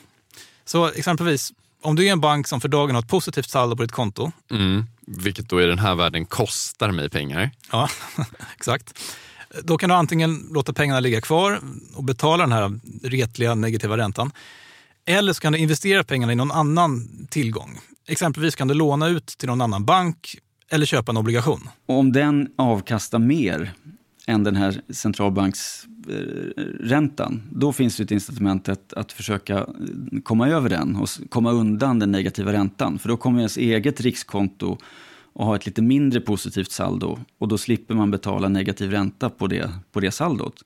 Så 0.66 0.88
exempelvis, 0.88 1.54
om 1.86 1.96
du 1.96 2.08
är 2.08 2.12
en 2.12 2.20
bank 2.22 2.48
som 2.48 2.62
för 2.62 2.68
dagen 2.70 2.96
har 2.96 3.02
ett 3.02 3.08
positivt 3.10 3.50
saldo 3.50 3.76
på 3.76 3.82
ditt 3.84 3.92
konto, 3.92 4.32
Mm. 4.52 4.86
Vilket 5.08 5.50
då 5.50 5.62
i 5.62 5.66
den 5.66 5.80
här 5.80 5.96
världen 5.96 6.26
kostar 6.26 6.92
mig 6.92 7.10
pengar. 7.10 7.52
ja, 7.72 7.90
exakt. 8.56 9.00
Då 9.64 9.78
kan 9.78 9.90
du 9.90 9.96
antingen 9.96 10.48
låta 10.52 10.74
pengarna 10.74 11.00
ligga 11.00 11.22
kvar 11.22 11.60
och 11.96 12.04
betala 12.04 12.44
den 12.44 12.52
här 12.52 12.80
retliga 13.04 13.56
negativa 13.56 13.98
räntan. 13.98 14.32
Eller 15.06 15.34
så 15.34 15.42
kan 15.42 15.54
du 15.54 15.60
investera 15.60 16.04
pengarna 16.04 16.34
i 16.34 16.36
någon 16.36 16.52
annan 16.52 17.08
tillgång. 17.30 17.80
Exempelvis 18.08 18.56
kan 18.56 18.68
du 18.68 18.74
låna 18.74 19.08
ut 19.08 19.26
till 19.28 19.48
någon 19.48 19.62
annan 19.62 19.86
bank 19.86 20.36
eller 20.70 20.86
köpa 20.86 21.12
en 21.12 21.18
obligation. 21.18 21.70
Och 21.88 22.00
om 22.00 22.12
den 22.12 22.48
avkastar 22.58 23.20
mer 23.20 23.74
än 24.28 24.44
den 24.44 24.56
här 24.56 24.82
centralbanksräntan, 24.90 27.34
eh, 27.34 27.40
då 27.52 27.74
finns 27.74 27.98
det 27.98 28.04
ett 28.04 28.12
incitament 28.12 28.70
att, 28.70 28.94
att 28.94 29.12
försöka 29.12 29.58
eh, 29.58 29.66
komma 30.24 30.50
över 30.50 30.70
den 30.70 30.96
och 30.96 31.10
komma 31.30 31.52
undan 31.52 32.00
den 32.00 32.12
negativa 32.12 32.54
räntan. 32.54 33.00
För 33.00 33.10
då 33.10 33.18
kommer 33.18 33.40
ens 33.40 33.58
eget 33.58 34.02
rikskonto 34.02 34.78
att 35.36 35.46
ha 35.46 35.56
ett 35.56 35.66
lite 35.66 35.82
mindre 35.82 36.22
positivt 36.22 36.72
saldo 36.72 37.20
och 37.40 37.48
då 37.48 37.58
slipper 37.58 37.96
man 37.96 38.12
betala 38.12 38.50
negativ 38.50 38.92
ränta 38.92 39.30
på 39.30 39.48
det, 39.48 39.72
på 39.92 40.00
det 40.00 40.12
saldot. 40.12 40.62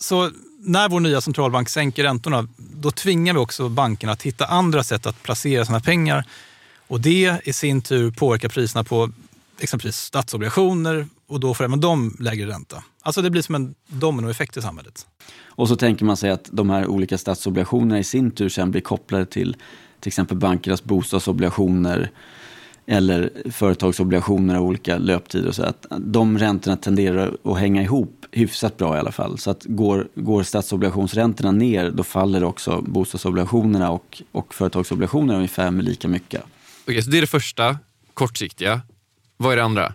Så 0.00 0.30
när 0.60 0.88
vår 0.88 1.00
nya 1.00 1.20
centralbank 1.20 1.68
sänker 1.68 2.02
räntorna, 2.02 2.48
då 2.56 2.90
tvingar 2.90 3.34
vi 3.34 3.38
också 3.38 3.68
bankerna 3.68 4.12
att 4.12 4.22
hitta 4.22 4.46
andra 4.46 4.84
sätt 4.84 5.06
att 5.06 5.22
placera 5.22 5.64
sina 5.64 5.80
pengar. 5.80 6.24
Och 6.86 7.00
det 7.00 7.40
i 7.44 7.52
sin 7.52 7.82
tur 7.82 8.10
påverkar 8.10 8.48
priserna 8.48 8.84
på 8.84 9.10
exempelvis 9.60 9.96
statsobligationer 9.96 11.06
och 11.26 11.40
då 11.40 11.54
får 11.54 11.64
även 11.64 11.80
de 11.80 12.16
lägre 12.20 12.48
ränta. 12.48 12.84
Alltså 13.08 13.22
det 13.22 13.30
blir 13.30 13.42
som 13.42 13.54
en 13.54 13.74
dominoeffekt 13.86 14.56
i 14.56 14.62
samhället. 14.62 15.06
Och 15.46 15.68
så 15.68 15.76
tänker 15.76 16.04
man 16.04 16.16
sig 16.16 16.30
att 16.30 16.48
de 16.52 16.70
här 16.70 16.86
olika 16.86 17.18
statsobligationerna 17.18 17.98
i 17.98 18.04
sin 18.04 18.30
tur 18.30 18.48
sen 18.48 18.70
blir 18.70 18.80
kopplade 18.80 19.26
till 19.26 19.56
till 20.00 20.08
exempel 20.08 20.36
bankernas 20.36 20.84
bostadsobligationer 20.84 22.10
eller 22.86 23.30
företagsobligationer 23.50 24.54
av 24.54 24.62
olika 24.62 24.98
löptider. 24.98 25.48
Och 25.48 25.54
så 25.54 25.62
att 25.62 25.86
de 25.98 26.38
räntorna 26.38 26.76
tenderar 26.76 27.36
att 27.44 27.58
hänga 27.58 27.82
ihop 27.82 28.26
hyfsat 28.32 28.76
bra 28.76 28.96
i 28.96 28.98
alla 28.98 29.12
fall. 29.12 29.38
Så 29.38 29.50
att 29.50 29.64
går, 29.64 30.08
går 30.14 30.42
statsobligationsräntorna 30.42 31.52
ner 31.52 31.90
då 31.90 32.04
faller 32.04 32.44
också 32.44 32.80
bostadsobligationerna 32.80 33.90
och, 33.90 34.22
och 34.32 34.54
företagsobligationerna 34.54 35.36
ungefär 35.36 35.70
med 35.70 35.84
lika 35.84 36.08
mycket. 36.08 36.42
Okej, 36.88 37.02
så 37.02 37.10
det 37.10 37.16
är 37.16 37.20
det 37.20 37.26
första, 37.26 37.78
kortsiktiga. 38.14 38.80
Vad 39.36 39.52
är 39.52 39.56
det 39.56 39.64
andra? 39.64 39.94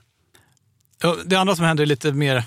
Ja, 1.01 1.17
Det 1.25 1.35
andra 1.35 1.55
som 1.55 1.65
händer 1.65 1.81
är 1.81 1.85
lite 1.85 2.11
mer 2.11 2.43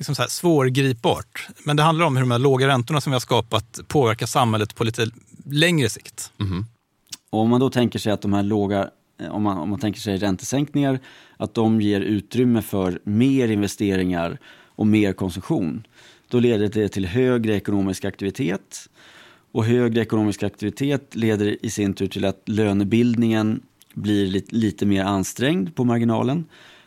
liksom 0.00 0.14
så 0.14 0.22
här 0.22 0.28
svårgripbart. 0.28 1.48
Men 1.64 1.76
det 1.76 1.82
handlar 1.82 2.06
om 2.06 2.16
hur 2.16 2.22
de 2.22 2.30
här 2.30 2.38
låga 2.38 2.68
räntorna 2.68 3.00
som 3.00 3.10
vi 3.10 3.14
har 3.14 3.20
skapat 3.20 3.80
påverkar 3.88 4.26
samhället 4.26 4.74
på 4.74 4.84
lite 4.84 5.10
längre 5.50 5.88
sikt. 5.88 6.32
Mhm. 6.36 6.66
Och 7.30 7.40
om 7.40 7.48
man 7.48 7.60
då 7.60 7.70
tänker 7.70 7.98
sig 7.98 8.12
att 8.12 8.22
de 8.22 8.32
här 8.32 8.42
låga, 8.42 8.90
eh, 9.20 9.30
om 9.30 9.42
man, 9.42 9.58
om 9.58 9.70
man 9.70 9.78
tänker 9.78 10.00
sig 10.00 10.16
räntesänkningar, 10.16 10.98
att 11.36 11.54
de 11.54 11.80
ger 11.80 12.00
utrymme 12.00 12.62
för 12.62 13.00
mer 13.04 13.48
investeringar 13.48 14.38
och 14.66 14.86
mer 14.86 15.12
konsumtion, 15.12 15.86
då 16.28 16.40
leder 16.40 16.68
det 16.68 16.88
till 16.88 17.06
högre 17.06 17.56
ekonomisk 17.56 18.04
aktivitet. 18.04 18.88
Och 19.52 19.64
högre 19.64 20.00
ekonomisk 20.00 20.42
aktivitet 20.42 21.16
leder 21.16 21.66
i 21.66 21.70
sin 21.70 21.94
tur 21.94 22.06
till 22.06 22.24
att 22.24 22.42
lönebildningen 22.46 23.62
blir 23.94 24.26
lite, 24.26 24.56
lite 24.56 24.86
mer 24.86 25.04
ansträngd 25.04 25.74
på 25.74 25.84
marginalen. 25.84 26.44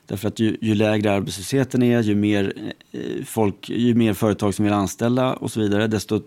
Därför 0.08 0.28
att 0.28 0.40
ju, 0.40 0.58
ju 0.62 0.76
lägre 0.76 1.12
arbetslösheten 1.12 1.84
är, 1.84 2.02
ju 2.02 2.16
mer, 2.16 2.54
eh, 2.92 3.00
folk, 3.26 3.70
ju 3.70 3.96
mer 3.96 4.14
företag 4.14 4.54
som 4.54 4.66
vill 4.66 4.74
anställa 4.74 5.34
och 5.34 5.52
så 5.52 5.60
vidare, 5.60 5.88
desto, 5.88 6.22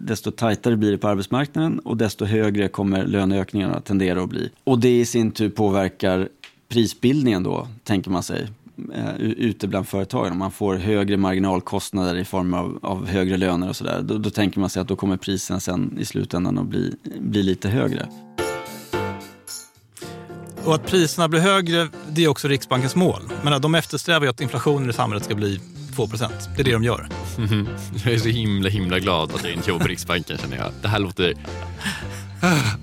desto 0.00 0.30
tajtare 0.30 0.76
blir 0.76 0.90
det 0.90 0.98
på 0.98 1.08
arbetsmarknaden 1.08 1.78
och 1.78 1.96
desto 1.96 2.24
högre 2.24 2.68
kommer 2.68 3.06
löneökningarna 3.06 3.80
tendera 3.80 4.22
att 4.22 4.28
bli. 4.28 4.50
Och 4.64 4.78
det 4.78 5.00
i 5.00 5.04
sin 5.04 5.30
tur 5.30 5.50
påverkar 5.50 6.28
prisbildningen 6.68 7.42
då, 7.42 7.68
tänker 7.84 8.10
man 8.10 8.22
sig, 8.22 8.48
eh, 8.94 9.20
ute 9.20 9.68
bland 9.68 9.88
företagen. 9.88 10.32
Om 10.32 10.38
man 10.38 10.50
får 10.50 10.74
högre 10.74 11.16
marginalkostnader 11.16 12.16
i 12.16 12.24
form 12.24 12.54
av, 12.54 12.78
av 12.82 13.06
högre 13.06 13.36
löner 13.36 13.68
och 13.68 13.76
sådär, 13.76 14.02
då, 14.02 14.18
då 14.18 14.30
tänker 14.30 14.60
man 14.60 14.70
sig 14.70 14.82
att 14.82 14.88
då 14.88 14.96
kommer 14.96 15.16
priserna 15.16 15.60
sen 15.60 15.98
i 16.00 16.04
slutändan 16.04 16.58
att 16.58 16.66
bli, 16.66 16.94
bli 17.20 17.42
lite 17.42 17.68
högre. 17.68 18.08
Och 20.64 20.74
att 20.74 20.86
priserna 20.86 21.28
blir 21.28 21.40
högre, 21.40 21.88
det 22.08 22.24
är 22.24 22.28
också 22.28 22.48
Riksbankens 22.48 22.94
mål. 22.96 23.22
Men 23.42 23.60
de 23.60 23.74
eftersträvar 23.74 24.26
ju 24.26 24.30
att 24.30 24.40
inflationen 24.40 24.90
i 24.90 24.92
samhället 24.92 25.24
ska 25.24 25.34
bli 25.34 25.60
2% 25.96 26.30
Det 26.56 26.62
är 26.62 26.64
det 26.64 26.72
de 26.72 26.84
gör. 26.84 27.08
Jag 28.04 28.14
är 28.14 28.18
så 28.18 28.28
himla 28.28 28.68
himla 28.68 28.98
glad 28.98 29.34
att 29.34 29.44
jag 29.44 29.52
inte 29.52 29.68
jobbar 29.70 29.84
på 29.84 29.88
Riksbanken 29.88 30.38
känner 30.38 30.56
jag. 30.56 30.72
Det 30.82 30.88
här 30.88 30.98
låter... 30.98 31.34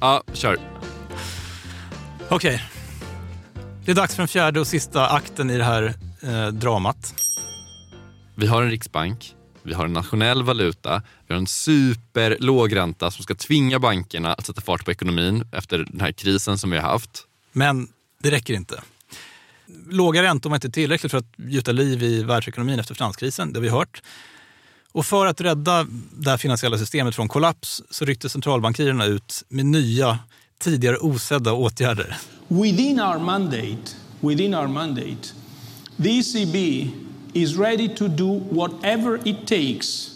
Ja, 0.02 0.24
kör. 0.34 0.58
Okej. 2.30 2.64
Det 3.86 3.92
är 3.92 3.96
dags 3.96 4.16
för 4.16 4.22
den 4.22 4.28
fjärde 4.28 4.60
och 4.60 4.68
sista 4.68 5.08
akten 5.08 5.50
i 5.50 5.58
det 5.58 5.64
här 5.64 5.94
eh, 6.22 6.48
dramat. 6.48 7.16
Vi 8.36 8.48
har 8.48 8.64
en 8.64 8.70
riksbank, 8.70 9.36
vi 9.64 9.74
har 9.74 9.86
en 9.86 9.94
nationell 9.94 10.44
valuta, 10.44 11.02
vi 11.28 11.34
har 11.34 11.40
en 11.40 11.48
superlåg 11.48 12.76
ränta 12.76 13.12
som 13.12 13.24
ska 13.24 13.36
tvinga 13.36 13.80
bankerna 13.80 14.34
att 14.34 14.46
sätta 14.46 14.62
fart 14.62 14.86
på 14.86 14.92
ekonomin 14.92 15.48
efter 15.52 15.78
den 15.78 16.02
här 16.02 16.12
krisen 16.12 16.58
som 16.58 16.72
vi 16.72 16.78
har 16.78 16.90
haft. 16.90 17.25
Men 17.58 17.88
det 18.20 18.32
räcker 18.32 18.54
inte. 18.54 18.82
Låga 19.90 20.24
räntor 20.24 20.50
var 20.50 20.58
inte 20.58 20.70
tillräckligt 20.70 21.12
för 21.12 21.18
att 21.18 21.34
gjuta 21.38 21.72
liv 21.72 22.04
i 22.04 22.24
världsekonomin 22.24 22.80
efter 22.80 22.96
finanskrisen, 22.96 23.54
det 23.54 23.60
har 23.60 23.62
vi 23.62 23.70
hört. 23.70 24.02
Och 24.92 25.06
för 25.06 25.26
att 25.26 25.42
rädda 25.42 25.88
det 26.12 26.30
här 26.30 26.38
finansiella 26.38 26.78
systemet 26.78 27.16
från 27.16 27.28
kollaps 27.28 27.84
så 27.90 28.06
ryckte 28.06 28.30
centralbankirerna 28.30 29.06
ut 29.06 29.44
med 29.50 29.66
nya, 29.66 30.20
tidigare 30.60 30.98
osedda 30.98 31.54
åtgärder. 31.54 32.18
Within 32.48 33.00
our 33.00 33.20
mandate, 33.20 33.96
within 34.20 34.56
our 34.56 34.68
mandate, 34.68 35.34
the 35.98 36.20
ECB 36.20 36.90
is 37.34 37.58
ready 37.58 37.96
to 37.96 38.08
do 38.08 38.40
whatever 38.52 39.28
it 39.28 39.48
takes 39.48 40.12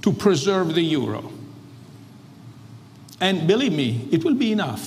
to 0.00 0.12
preserve 0.12 0.74
the 0.74 0.94
euro. 0.94 1.32
And 3.20 3.46
believe 3.46 3.72
me, 3.72 4.00
it 4.10 4.24
will 4.24 4.38
be 4.38 4.52
enough. 4.52 4.80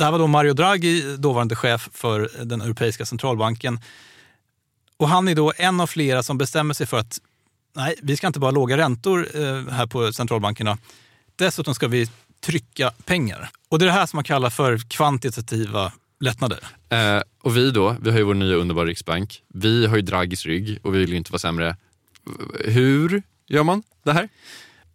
Det 0.00 0.04
här 0.04 0.12
var 0.12 0.18
då 0.18 0.26
Mario 0.26 0.52
Draghi, 0.52 1.16
dåvarande 1.16 1.56
chef 1.56 1.88
för 1.92 2.30
den 2.44 2.60
europeiska 2.60 3.06
centralbanken. 3.06 3.80
Och 4.96 5.08
han 5.08 5.28
är 5.28 5.34
då 5.34 5.52
en 5.56 5.80
av 5.80 5.86
flera 5.86 6.22
som 6.22 6.38
bestämmer 6.38 6.74
sig 6.74 6.86
för 6.86 6.98
att 6.98 7.20
nej, 7.76 7.94
vi 8.02 8.16
ska 8.16 8.26
inte 8.26 8.38
bara 8.38 8.46
ha 8.46 8.50
låga 8.50 8.76
räntor 8.76 9.28
eh, 9.34 9.72
här 9.72 9.86
på 9.86 10.12
centralbankerna. 10.12 10.78
Dessutom 11.36 11.74
ska 11.74 11.88
vi 11.88 12.10
trycka 12.40 12.92
pengar. 13.04 13.50
Och 13.68 13.78
det 13.78 13.84
är 13.84 13.86
det 13.86 13.92
här 13.92 14.06
som 14.06 14.16
man 14.16 14.24
kallar 14.24 14.50
för 14.50 14.78
kvantitativa 14.78 15.92
lättnader. 16.20 16.58
Eh, 16.88 17.22
och 17.42 17.56
vi 17.56 17.70
då, 17.70 17.96
vi 18.00 18.10
har 18.10 18.18
ju 18.18 18.24
vår 18.24 18.34
nya 18.34 18.56
underbara 18.56 18.86
riksbank. 18.86 19.42
Vi 19.48 19.86
har 19.86 19.96
ju 19.96 20.02
Draghis 20.02 20.46
rygg 20.46 20.78
och 20.82 20.94
vi 20.94 20.98
vill 20.98 21.10
ju 21.10 21.16
inte 21.16 21.32
vara 21.32 21.38
sämre. 21.38 21.76
Hur 22.64 23.22
gör 23.48 23.62
man 23.62 23.82
det 24.04 24.12
här? 24.12 24.28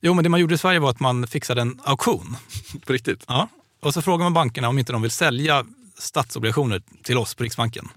Jo, 0.01 0.13
men 0.13 0.23
det 0.23 0.29
man 0.29 0.39
gjorde 0.39 0.55
i 0.55 0.57
Sverige 0.57 0.79
var 0.79 0.89
att 0.89 0.99
man 0.99 1.27
fixade 1.27 1.61
en 1.61 1.79
auktion. 1.83 2.37
På 2.85 2.93
riktigt? 2.93 3.23
Ja. 3.27 3.49
Och 3.86 3.93
så 3.93 4.02
frågar 4.02 4.24
man 4.26 4.34
bankerna 4.34 4.69
om 4.69 4.80
inte 4.80 4.93
de 4.93 5.02
vill 5.02 5.12
sälja 5.12 5.65
statsobligationer 5.98 6.82
till 7.04 7.17
oss 7.17 7.36
på 7.36 7.43
Riksbanken. 7.43 7.89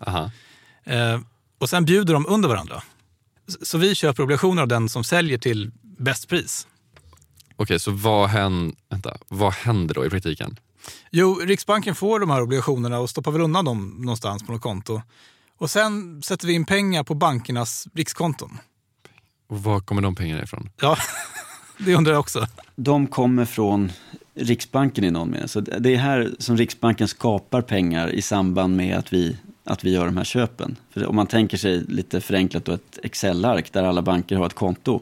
Eh, 0.84 1.20
och 1.58 1.70
sen 1.70 1.84
bjuder 1.84 2.14
de 2.14 2.26
under 2.26 2.48
varandra. 2.48 2.82
Så 3.62 3.78
vi 3.78 3.94
köper 3.94 4.22
obligationer 4.22 4.62
av 4.62 4.68
den 4.68 4.88
som 4.88 5.04
säljer 5.04 5.38
till 5.38 5.70
bäst 5.82 6.28
pris. 6.28 6.66
Okej, 7.56 7.80
så 7.80 7.90
vad 7.90 8.28
händer, 8.28 8.76
vänta, 8.90 9.16
vad 9.28 9.52
händer 9.52 9.94
då 9.94 10.06
i 10.06 10.10
praktiken? 10.10 10.58
Jo, 11.10 11.34
Riksbanken 11.34 11.94
får 11.94 12.20
de 12.20 12.30
här 12.30 12.42
obligationerna 12.42 12.98
och 12.98 13.10
stoppar 13.10 13.32
väl 13.32 13.40
undan 13.40 13.64
dem 13.64 13.96
någonstans 13.98 14.46
på 14.46 14.52
något 14.52 14.62
konto. 14.62 15.02
Och 15.58 15.70
sen 15.70 16.22
sätter 16.22 16.46
vi 16.46 16.52
in 16.52 16.66
pengar 16.66 17.04
på 17.04 17.14
bankernas 17.14 17.88
rikskonton. 17.94 18.58
Och 19.48 19.62
var 19.62 19.80
kommer 19.80 20.02
de 20.02 20.14
pengarna 20.14 20.42
ifrån? 20.42 20.70
Ja, 20.80 20.98
det 21.78 21.94
undrar 21.94 22.12
jag 22.12 22.20
också. 22.20 22.46
De 22.76 23.06
kommer 23.06 23.44
från 23.44 23.92
Riksbanken 24.34 25.04
i 25.04 25.10
någon 25.10 25.30
mening. 25.30 25.48
Så 25.48 25.60
det 25.60 25.94
är 25.94 25.98
här 25.98 26.30
som 26.38 26.56
Riksbanken 26.56 27.08
skapar 27.08 27.62
pengar 27.62 28.08
i 28.08 28.22
samband 28.22 28.76
med 28.76 28.98
att 28.98 29.12
vi, 29.12 29.36
att 29.64 29.84
vi 29.84 29.90
gör 29.90 30.06
de 30.06 30.16
här 30.16 30.24
köpen. 30.24 30.76
För 30.90 31.06
om 31.06 31.16
man 31.16 31.26
tänker 31.26 31.56
sig 31.56 31.84
lite 31.88 32.20
förenklat 32.20 32.64
då 32.64 32.72
ett 32.72 32.98
Excel-ark 33.02 33.72
där 33.72 33.84
alla 33.84 34.02
banker 34.02 34.36
har 34.36 34.46
ett 34.46 34.54
konto. 34.54 35.00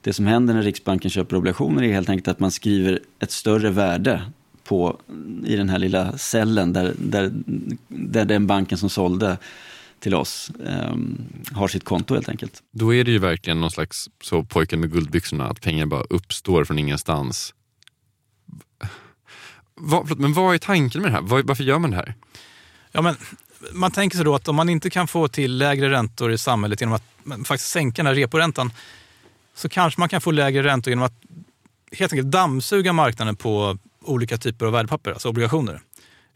Det 0.00 0.12
som 0.12 0.26
händer 0.26 0.54
när 0.54 0.62
Riksbanken 0.62 1.10
köper 1.10 1.36
obligationer 1.36 1.82
är 1.82 1.92
helt 1.92 2.08
enkelt 2.08 2.28
att 2.28 2.40
man 2.40 2.50
skriver 2.50 3.00
ett 3.18 3.30
större 3.30 3.70
värde 3.70 4.22
på, 4.64 4.96
i 5.46 5.56
den 5.56 5.68
här 5.68 5.78
lilla 5.78 6.18
cellen 6.18 6.72
där, 6.72 6.94
där, 6.98 7.32
där 7.88 8.24
den 8.24 8.46
banken 8.46 8.78
som 8.78 8.90
sålde 8.90 9.38
till 10.02 10.14
oss 10.14 10.50
um, 10.58 11.28
har 11.52 11.68
sitt 11.68 11.84
konto 11.84 12.14
helt 12.14 12.28
enkelt. 12.28 12.62
Då 12.70 12.94
är 12.94 13.04
det 13.04 13.10
ju 13.10 13.18
verkligen 13.18 13.60
någon 13.60 13.70
slags 13.70 14.08
så 14.22 14.44
pojken 14.44 14.80
med 14.80 14.92
guldbyxorna, 14.92 15.48
att 15.48 15.60
pengar 15.60 15.86
bara 15.86 16.02
uppstår 16.02 16.64
från 16.64 16.78
ingenstans. 16.78 17.54
Vad, 19.74 20.20
men 20.20 20.32
vad 20.32 20.54
är 20.54 20.58
tanken 20.58 21.02
med 21.02 21.10
det 21.10 21.14
här? 21.14 21.42
Varför 21.42 21.64
gör 21.64 21.78
man 21.78 21.90
det 21.90 21.96
här? 21.96 22.14
Ja, 22.92 23.02
men 23.02 23.16
man 23.72 23.90
tänker 23.90 24.16
sig 24.16 24.24
då 24.24 24.34
att 24.34 24.48
om 24.48 24.56
man 24.56 24.68
inte 24.68 24.90
kan 24.90 25.08
få 25.08 25.28
till 25.28 25.58
lägre 25.58 25.90
räntor 25.90 26.32
i 26.32 26.38
samhället 26.38 26.80
genom 26.80 26.94
att 26.94 27.04
faktiskt 27.46 27.70
sänka 27.70 28.02
den 28.02 28.06
här 28.06 28.14
reporäntan 28.14 28.72
så 29.54 29.68
kanske 29.68 30.00
man 30.00 30.08
kan 30.08 30.20
få 30.20 30.30
lägre 30.30 30.62
räntor 30.62 30.90
genom 30.90 31.04
att 31.04 31.20
helt 31.92 32.12
enkelt 32.12 32.30
dammsuga 32.30 32.92
marknaden 32.92 33.36
på 33.36 33.78
olika 34.04 34.38
typer 34.38 34.66
av 34.66 34.72
värdepapper, 34.72 35.12
alltså 35.12 35.28
obligationer. 35.28 35.80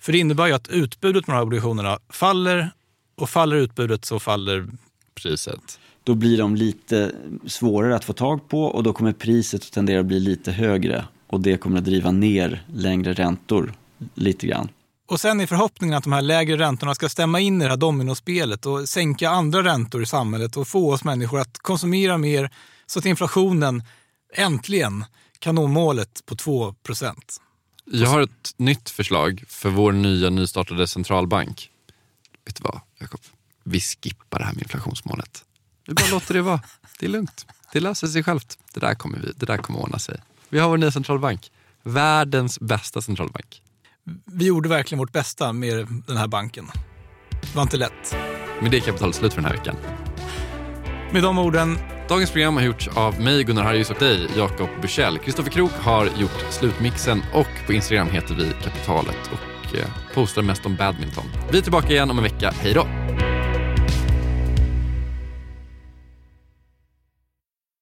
För 0.01 0.13
det 0.13 0.19
innebär 0.19 0.47
ju 0.47 0.53
att 0.53 0.69
utbudet 0.69 1.27
med 1.27 1.35
de 1.35 1.39
här 1.39 1.43
obligationerna 1.43 1.99
faller 2.09 2.71
och 3.17 3.31
faller 3.31 3.57
utbudet 3.57 4.05
så 4.05 4.19
faller 4.19 4.67
priset. 5.15 5.79
Då 6.05 6.15
blir 6.15 6.39
de 6.39 6.57
lite 6.57 7.13
svårare 7.47 7.97
att 7.97 8.05
få 8.05 8.13
tag 8.13 8.49
på 8.49 8.65
och 8.65 8.83
då 8.83 8.93
kommer 8.93 9.13
priset 9.13 9.63
att 9.63 9.73
tendera 9.73 10.01
att 10.01 10.07
bli 10.07 10.21
lite 10.21 10.53
högre 10.53 11.05
och 11.27 11.41
det 11.41 11.57
kommer 11.57 11.79
att 11.79 11.85
driva 11.85 12.11
ner 12.11 12.65
längre 12.75 13.13
räntor 13.13 13.75
lite 14.15 14.47
grann. 14.47 14.69
Och 15.09 15.21
sen 15.21 15.41
är 15.41 15.47
förhoppningen 15.47 15.97
att 15.97 16.05
de 16.05 16.13
här 16.13 16.23
lägre 16.23 16.59
räntorna 16.59 16.95
ska 16.95 17.09
stämma 17.09 17.41
in 17.41 17.61
i 17.61 17.65
det 17.65 17.71
här 17.71 17.77
dominospelet 17.77 18.67
och 18.67 18.89
sänka 18.89 19.31
andra 19.31 19.63
räntor 19.65 20.03
i 20.03 20.07
samhället 20.07 20.57
och 20.57 20.69
få 20.69 20.93
oss 20.93 21.05
människor 21.05 21.41
att 21.41 21.59
konsumera 21.59 22.19
mer 22.19 22.51
så 22.87 22.99
att 22.99 23.07
inflationen 23.07 23.83
äntligen 24.35 25.05
kan 25.39 25.55
nå 25.55 25.67
målet 25.67 26.23
på 26.27 26.35
2% 26.35 27.15
Jag 27.85 28.09
har 28.09 28.21
ett 28.21 28.55
nytt 28.57 28.91
förslag 28.91 29.45
för 29.49 29.71
vår 29.71 29.93
nya 29.93 30.31
nystartade 30.31 30.87
centralbank. 30.87 31.71
Vet 32.47 32.57
du 32.57 32.63
vad, 32.63 32.81
Jakob? 32.99 33.21
Vi 33.65 33.81
skippar 33.81 34.39
det 34.39 34.45
här 34.45 34.53
med 34.53 34.63
inflationsmålet. 34.63 35.45
Vi 35.87 35.95
bara 35.95 36.11
låter 36.11 36.35
det 36.35 36.43
vara. 36.43 36.61
Det 36.99 37.07
är 37.07 37.11
lugnt. 37.11 37.47
Det 37.73 37.81
löser 37.81 38.07
sig 38.07 38.23
självt. 38.23 38.59
Det 38.73 38.81
där 38.81 38.95
kommer, 38.95 39.19
vi, 39.19 39.33
det 39.37 39.47
där 39.47 39.59
kommer 39.59 39.81
ordna 39.81 39.99
sig. 39.99 40.21
Vi 40.49 40.59
har 40.59 40.69
vår 40.69 40.77
nya 40.77 40.91
centralbank. 40.91 41.51
Världens 41.83 42.61
bästa 42.61 43.03
centralbank. 43.03 43.63
Vi 44.25 44.45
gjorde 44.45 44.69
verkligen 44.69 44.99
vårt 44.99 45.13
bästa 45.13 45.53
med 45.53 45.87
den 46.07 46.17
här 46.17 46.27
banken. 46.27 46.71
Det 47.31 47.55
var 47.55 47.63
inte 47.63 47.77
lätt. 47.77 48.17
Med 48.63 48.71
det 48.71 48.77
är 48.77 48.81
kapitalet 48.81 49.17
slut 49.17 49.35
för 49.35 49.43
den 49.43 49.51
här 49.51 49.57
veckan. 49.57 49.77
Med 51.13 51.23
de 51.23 51.39
orden. 51.39 51.79
Dagens 52.09 52.31
program 52.31 52.55
har 52.57 52.63
gjorts 52.63 52.89
av 52.89 53.21
mig, 53.21 53.45
Gunnar 53.45 53.63
Harjus 53.63 53.91
och 53.91 53.99
dig, 53.99 54.29
Jakob 54.37 54.69
Bursell. 54.81 55.19
Kristoffer 55.19 55.51
Krook 55.51 55.73
har 55.73 56.07
gjort 56.07 56.45
slutmixen 56.51 57.23
och 57.35 57.67
på 57.67 57.73
Instagram 57.73 58.09
heter 58.09 58.35
vi 58.35 58.53
Kapitalet 58.63 59.31
och 59.33 59.56
Eh, 59.77 60.15
postar 60.15 60.43
mest 60.43 60.67
om 60.67 60.77
badminton. 60.77 61.25
Vi 61.51 61.59
är 61.59 61.63
tillbaka 61.63 61.89
igen 61.89 62.11
om 62.11 62.19
en 62.19 62.25
vecka. 62.25 62.55
Hej 62.63 62.75
då! 62.75 62.87